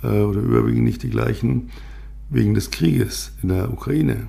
äh, 0.04 0.22
oder 0.22 0.40
überwiegend 0.40 0.84
nicht 0.84 1.04
die 1.04 1.10
gleichen, 1.10 1.70
wegen 2.30 2.54
des 2.54 2.72
Krieges 2.72 3.34
in 3.44 3.50
der 3.50 3.72
Ukraine. 3.72 4.28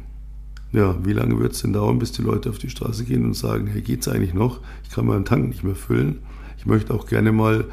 Ja, 0.73 0.97
wie 1.05 1.13
lange 1.13 1.39
wird 1.39 1.53
es 1.53 1.63
denn 1.63 1.73
dauern, 1.73 1.99
bis 1.99 2.13
die 2.13 2.23
Leute 2.23 2.51
auf 2.51 2.59
die 2.59 2.71
Straße 2.71 3.05
gehen 3.05 3.25
und 3.25 3.35
sagen, 3.35 3.67
hey, 3.67 3.83
geht's 3.83 4.09
eigentlich 4.09 4.35
noch? 4.35 4.61
Ich 4.85 4.91
kann 4.91 5.07
meinen 5.07 5.25
Tank 5.25 5.49
nicht 5.49 5.65
mehr 5.65 5.75
füllen. 5.75 6.19
Ich 6.59 6.67
möchte 6.67 6.95
auch 6.95 7.07
gerne 7.07 7.33
mal 7.33 7.65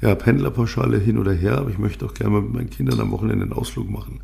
ja, 0.00 0.14
Pendlerpauschale 0.14 0.98
hin 0.98 1.18
oder 1.18 1.32
her, 1.32 1.58
aber 1.58 1.70
ich 1.70 1.78
möchte 1.78 2.04
auch 2.04 2.14
gerne 2.14 2.32
mal 2.32 2.42
mit 2.42 2.52
meinen 2.52 2.70
Kindern 2.70 3.00
am 3.00 3.10
Wochenende 3.10 3.44
einen 3.44 3.52
Ausflug 3.52 3.90
machen. 3.90 4.20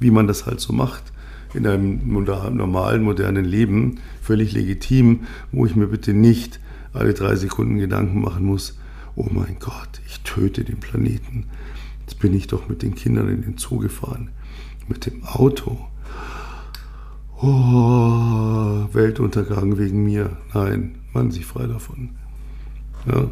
Wie 0.00 0.10
man 0.10 0.26
das 0.26 0.46
halt 0.46 0.60
so 0.60 0.72
macht 0.72 1.12
in 1.54 1.66
einem 1.66 2.12
normalen, 2.12 3.02
modernen 3.02 3.44
Leben, 3.44 3.98
völlig 4.20 4.52
legitim, 4.52 5.20
wo 5.50 5.66
ich 5.66 5.76
mir 5.76 5.88
bitte 5.88 6.14
nicht 6.14 6.60
alle 6.92 7.14
drei 7.14 7.36
Sekunden 7.36 7.78
Gedanken 7.78 8.20
machen 8.20 8.44
muss, 8.44 8.78
oh 9.16 9.28
mein 9.30 9.56
Gott, 9.58 10.00
ich 10.06 10.20
töte 10.20 10.64
den 10.64 10.80
Planeten. 10.80 11.46
Jetzt 12.00 12.18
bin 12.18 12.34
ich 12.34 12.46
doch 12.46 12.68
mit 12.68 12.82
den 12.82 12.94
Kindern 12.94 13.28
in 13.28 13.42
den 13.42 13.58
Zoo 13.58 13.78
gefahren, 13.78 14.30
mit 14.88 15.06
dem 15.06 15.24
Auto. 15.24 15.78
Oh, 17.40 18.86
Weltuntergang 18.92 19.78
wegen 19.78 20.04
mir. 20.04 20.36
Nein, 20.54 20.96
machen 21.12 21.30
Sie 21.30 21.42
frei 21.42 21.66
davon. 21.66 22.10
Ja. 23.06 23.30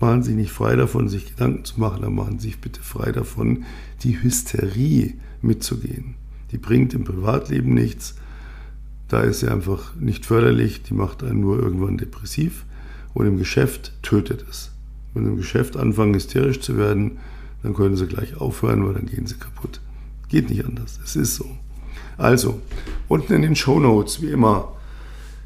Machen 0.00 0.22
Sie 0.22 0.34
nicht 0.34 0.52
frei 0.52 0.76
davon, 0.76 1.08
sich 1.08 1.30
Gedanken 1.30 1.64
zu 1.64 1.80
machen, 1.80 2.04
aber 2.04 2.10
machen 2.10 2.38
Sie 2.38 2.48
sich 2.48 2.60
bitte 2.60 2.82
frei 2.82 3.12
davon, 3.12 3.64
die 4.02 4.22
Hysterie 4.22 5.14
mitzugehen. 5.40 6.16
Die 6.52 6.58
bringt 6.58 6.94
im 6.94 7.04
Privatleben 7.04 7.74
nichts. 7.74 8.16
Da 9.08 9.20
ist 9.20 9.40
sie 9.40 9.48
einfach 9.48 9.94
nicht 9.96 10.26
förderlich, 10.26 10.82
die 10.82 10.94
macht 10.94 11.22
einen 11.22 11.40
nur 11.40 11.58
irgendwann 11.58 11.96
depressiv 11.96 12.64
und 13.14 13.26
im 13.26 13.38
Geschäft 13.38 13.92
tötet 14.02 14.44
es. 14.50 14.72
Wenn 15.14 15.24
Sie 15.24 15.30
im 15.30 15.36
Geschäft 15.38 15.76
anfangen, 15.76 16.14
hysterisch 16.14 16.60
zu 16.60 16.76
werden, 16.76 17.18
dann 17.62 17.72
können 17.72 17.96
Sie 17.96 18.06
gleich 18.06 18.36
aufhören, 18.36 18.86
weil 18.86 18.94
dann 18.94 19.06
gehen 19.06 19.26
Sie 19.26 19.36
kaputt. 19.36 19.80
Geht 20.28 20.50
nicht 20.50 20.64
anders, 20.64 21.00
es 21.02 21.16
ist 21.16 21.36
so. 21.36 21.46
Also, 22.18 22.60
unten 23.08 23.32
in 23.32 23.42
den 23.42 23.56
Show 23.56 23.80
Notes, 23.80 24.20
wie 24.20 24.30
immer, 24.30 24.72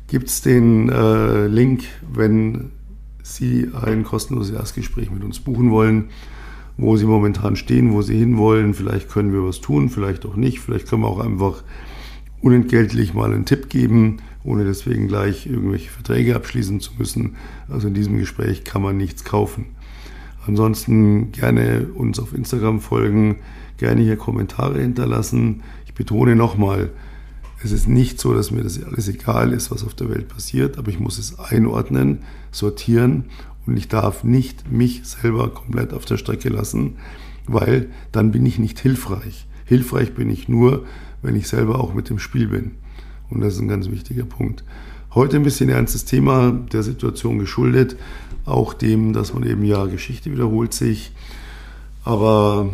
gibt 0.08 0.28
es 0.28 0.42
den 0.42 0.88
äh, 0.88 1.46
Link, 1.46 1.84
wenn 2.12 2.72
Sie 3.22 3.70
ein 3.80 4.02
kostenloses 4.02 4.54
Erstgespräch 4.54 5.10
mit 5.10 5.22
uns 5.22 5.38
buchen 5.38 5.70
wollen, 5.70 6.10
wo 6.80 6.96
Sie 6.96 7.04
momentan 7.04 7.56
stehen, 7.56 7.92
wo 7.92 8.02
Sie 8.02 8.18
hinwollen. 8.18 8.74
Vielleicht 8.74 9.10
können 9.10 9.32
wir 9.32 9.44
was 9.44 9.60
tun, 9.60 9.90
vielleicht 9.90 10.24
auch 10.24 10.36
nicht. 10.36 10.60
Vielleicht 10.60 10.88
können 10.88 11.02
wir 11.02 11.08
auch 11.08 11.20
einfach 11.20 11.62
unentgeltlich 12.40 13.12
mal 13.12 13.32
einen 13.32 13.44
Tipp 13.44 13.68
geben, 13.68 14.18
ohne 14.44 14.64
deswegen 14.64 15.06
gleich 15.06 15.46
irgendwelche 15.46 15.90
Verträge 15.90 16.34
abschließen 16.34 16.80
zu 16.80 16.92
müssen. 16.98 17.36
Also 17.68 17.88
in 17.88 17.94
diesem 17.94 18.18
Gespräch 18.18 18.64
kann 18.64 18.82
man 18.82 18.96
nichts 18.96 19.24
kaufen. 19.24 19.66
Ansonsten 20.46 21.32
gerne 21.32 21.88
uns 21.94 22.18
auf 22.18 22.32
Instagram 22.32 22.80
folgen, 22.80 23.36
gerne 23.76 24.00
hier 24.00 24.16
Kommentare 24.16 24.80
hinterlassen. 24.80 25.62
Ich 25.84 25.92
betone 25.92 26.34
nochmal, 26.34 26.90
es 27.62 27.72
ist 27.72 27.88
nicht 27.88 28.18
so, 28.18 28.32
dass 28.32 28.50
mir 28.50 28.62
das 28.62 28.82
alles 28.82 29.06
egal 29.08 29.52
ist, 29.52 29.70
was 29.70 29.84
auf 29.84 29.92
der 29.92 30.08
Welt 30.08 30.28
passiert, 30.28 30.78
aber 30.78 30.88
ich 30.88 30.98
muss 30.98 31.18
es 31.18 31.38
einordnen, 31.38 32.20
sortieren 32.52 33.26
und 33.66 33.76
ich 33.76 33.88
darf 33.88 34.24
nicht 34.24 34.70
mich 34.70 35.02
selber 35.04 35.50
komplett 35.50 35.92
auf 35.92 36.04
der 36.04 36.16
Strecke 36.16 36.48
lassen, 36.48 36.96
weil 37.46 37.90
dann 38.12 38.32
bin 38.32 38.46
ich 38.46 38.58
nicht 38.58 38.78
hilfreich. 38.78 39.46
Hilfreich 39.64 40.14
bin 40.14 40.30
ich 40.30 40.48
nur, 40.48 40.84
wenn 41.22 41.36
ich 41.36 41.48
selber 41.48 41.80
auch 41.80 41.94
mit 41.94 42.08
dem 42.08 42.18
Spiel 42.18 42.48
bin. 42.48 42.72
Und 43.28 43.40
das 43.40 43.54
ist 43.54 43.60
ein 43.60 43.68
ganz 43.68 43.90
wichtiger 43.90 44.24
Punkt. 44.24 44.64
Heute 45.14 45.36
ein 45.36 45.42
bisschen 45.42 45.68
ernstes 45.68 46.04
Thema 46.04 46.52
der 46.72 46.82
Situation 46.82 47.38
geschuldet, 47.38 47.96
auch 48.44 48.74
dem, 48.74 49.12
dass 49.12 49.34
man 49.34 49.44
eben 49.44 49.64
ja 49.64 49.86
Geschichte 49.86 50.32
wiederholt 50.32 50.72
sich. 50.72 51.12
Aber 52.04 52.70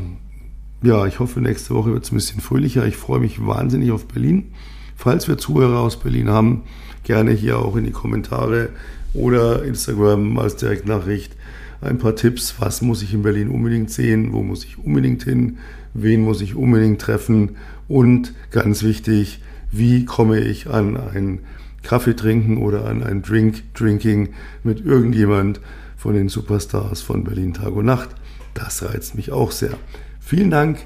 ja, 0.83 1.07
ich 1.07 1.19
hoffe, 1.19 1.41
nächste 1.41 1.75
Woche 1.75 1.93
wird 1.93 2.05
es 2.05 2.13
ein 2.13 2.17
bisschen 2.17 2.41
fröhlicher. 2.41 2.87
Ich 2.87 2.97
freue 2.97 3.21
mich 3.21 3.45
wahnsinnig 3.45 3.91
auf 3.91 4.07
Berlin. 4.07 4.53
Falls 4.97 5.29
wir 5.29 5.39
Zuhörer 5.39 5.81
aus 5.81 5.99
Berlin 5.99 6.29
haben, 6.29 6.63
gerne 7.03 7.33
hier 7.33 7.59
auch 7.59 7.77
in 7.77 7.85
die 7.85 7.91
Kommentare 7.91 8.71
oder 9.17 9.65
Instagram 9.65 10.39
als 10.39 10.57
Direktnachricht 10.57 11.37
ein 11.81 11.99
paar 11.99 12.17
Tipps. 12.17 12.55
Was 12.59 12.83
muss 12.83 13.03
ich 13.03 13.15
in 13.15 13.23
Berlin 13.23 13.49
unbedingt 13.49 13.91
sehen? 13.91 14.33
Wo 14.33 14.43
muss 14.43 14.65
ich 14.65 14.79
unbedingt 14.79 15.25
hin? 15.25 15.59
Wen 15.95 16.23
muss 16.23 16.41
ich 16.41 16.55
unbedingt 16.55 17.01
treffen? 17.01 17.57
Und 17.89 18.35
ganz 18.51 18.83
wichtig, 18.83 19.41
wie 19.71 20.05
komme 20.05 20.41
ich 20.41 20.69
an 20.69 20.97
ein 20.97 21.41
Kaffee 21.83 22.17
trinken 22.17 22.59
oder 22.59 22.87
an 22.87 23.03
ein 23.03 23.23
Drink 23.23 23.63
Drinking 23.75 24.31
mit 24.65 24.85
irgendjemand 24.85 25.61
von 25.97 26.15
den 26.15 26.29
Superstars 26.29 27.01
von 27.03 27.25
Berlin 27.25 27.55
Tag 27.55 27.73
und 27.73 27.87
Nacht? 27.87 28.11
Das 28.55 28.83
reizt 28.83 29.15
mich 29.15 29.33
auch 29.33 29.51
sehr. 29.51 29.77
Vielen 30.21 30.51
Dank. 30.51 30.79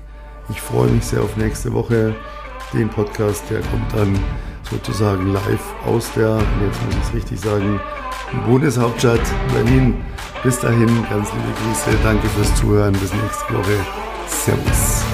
Ich 0.51 0.61
freue 0.61 0.91
mich 0.91 1.05
sehr 1.05 1.23
auf 1.23 1.37
nächste 1.37 1.73
Woche. 1.73 2.15
Den 2.73 2.89
Podcast, 2.89 3.45
der 3.51 3.61
kommt 3.61 3.93
dann 3.95 4.19
sozusagen 4.71 5.33
live 5.33 5.75
aus 5.87 6.13
der, 6.15 6.39
jetzt 6.65 6.85
muss 6.85 6.95
ich 6.95 7.09
es 7.09 7.15
richtig 7.15 7.41
sagen, 7.41 7.81
Bundeshauptstadt 8.47 9.21
Berlin. 9.53 9.95
Bis 10.43 10.59
dahin, 10.61 10.89
ganz 11.11 11.29
liebe 11.33 11.53
Grüße. 11.63 11.97
Danke 12.03 12.27
fürs 12.29 12.55
Zuhören. 12.57 12.93
Bis 12.93 13.13
nächste 13.13 13.55
Woche. 13.55 13.77
Servus. 14.27 15.05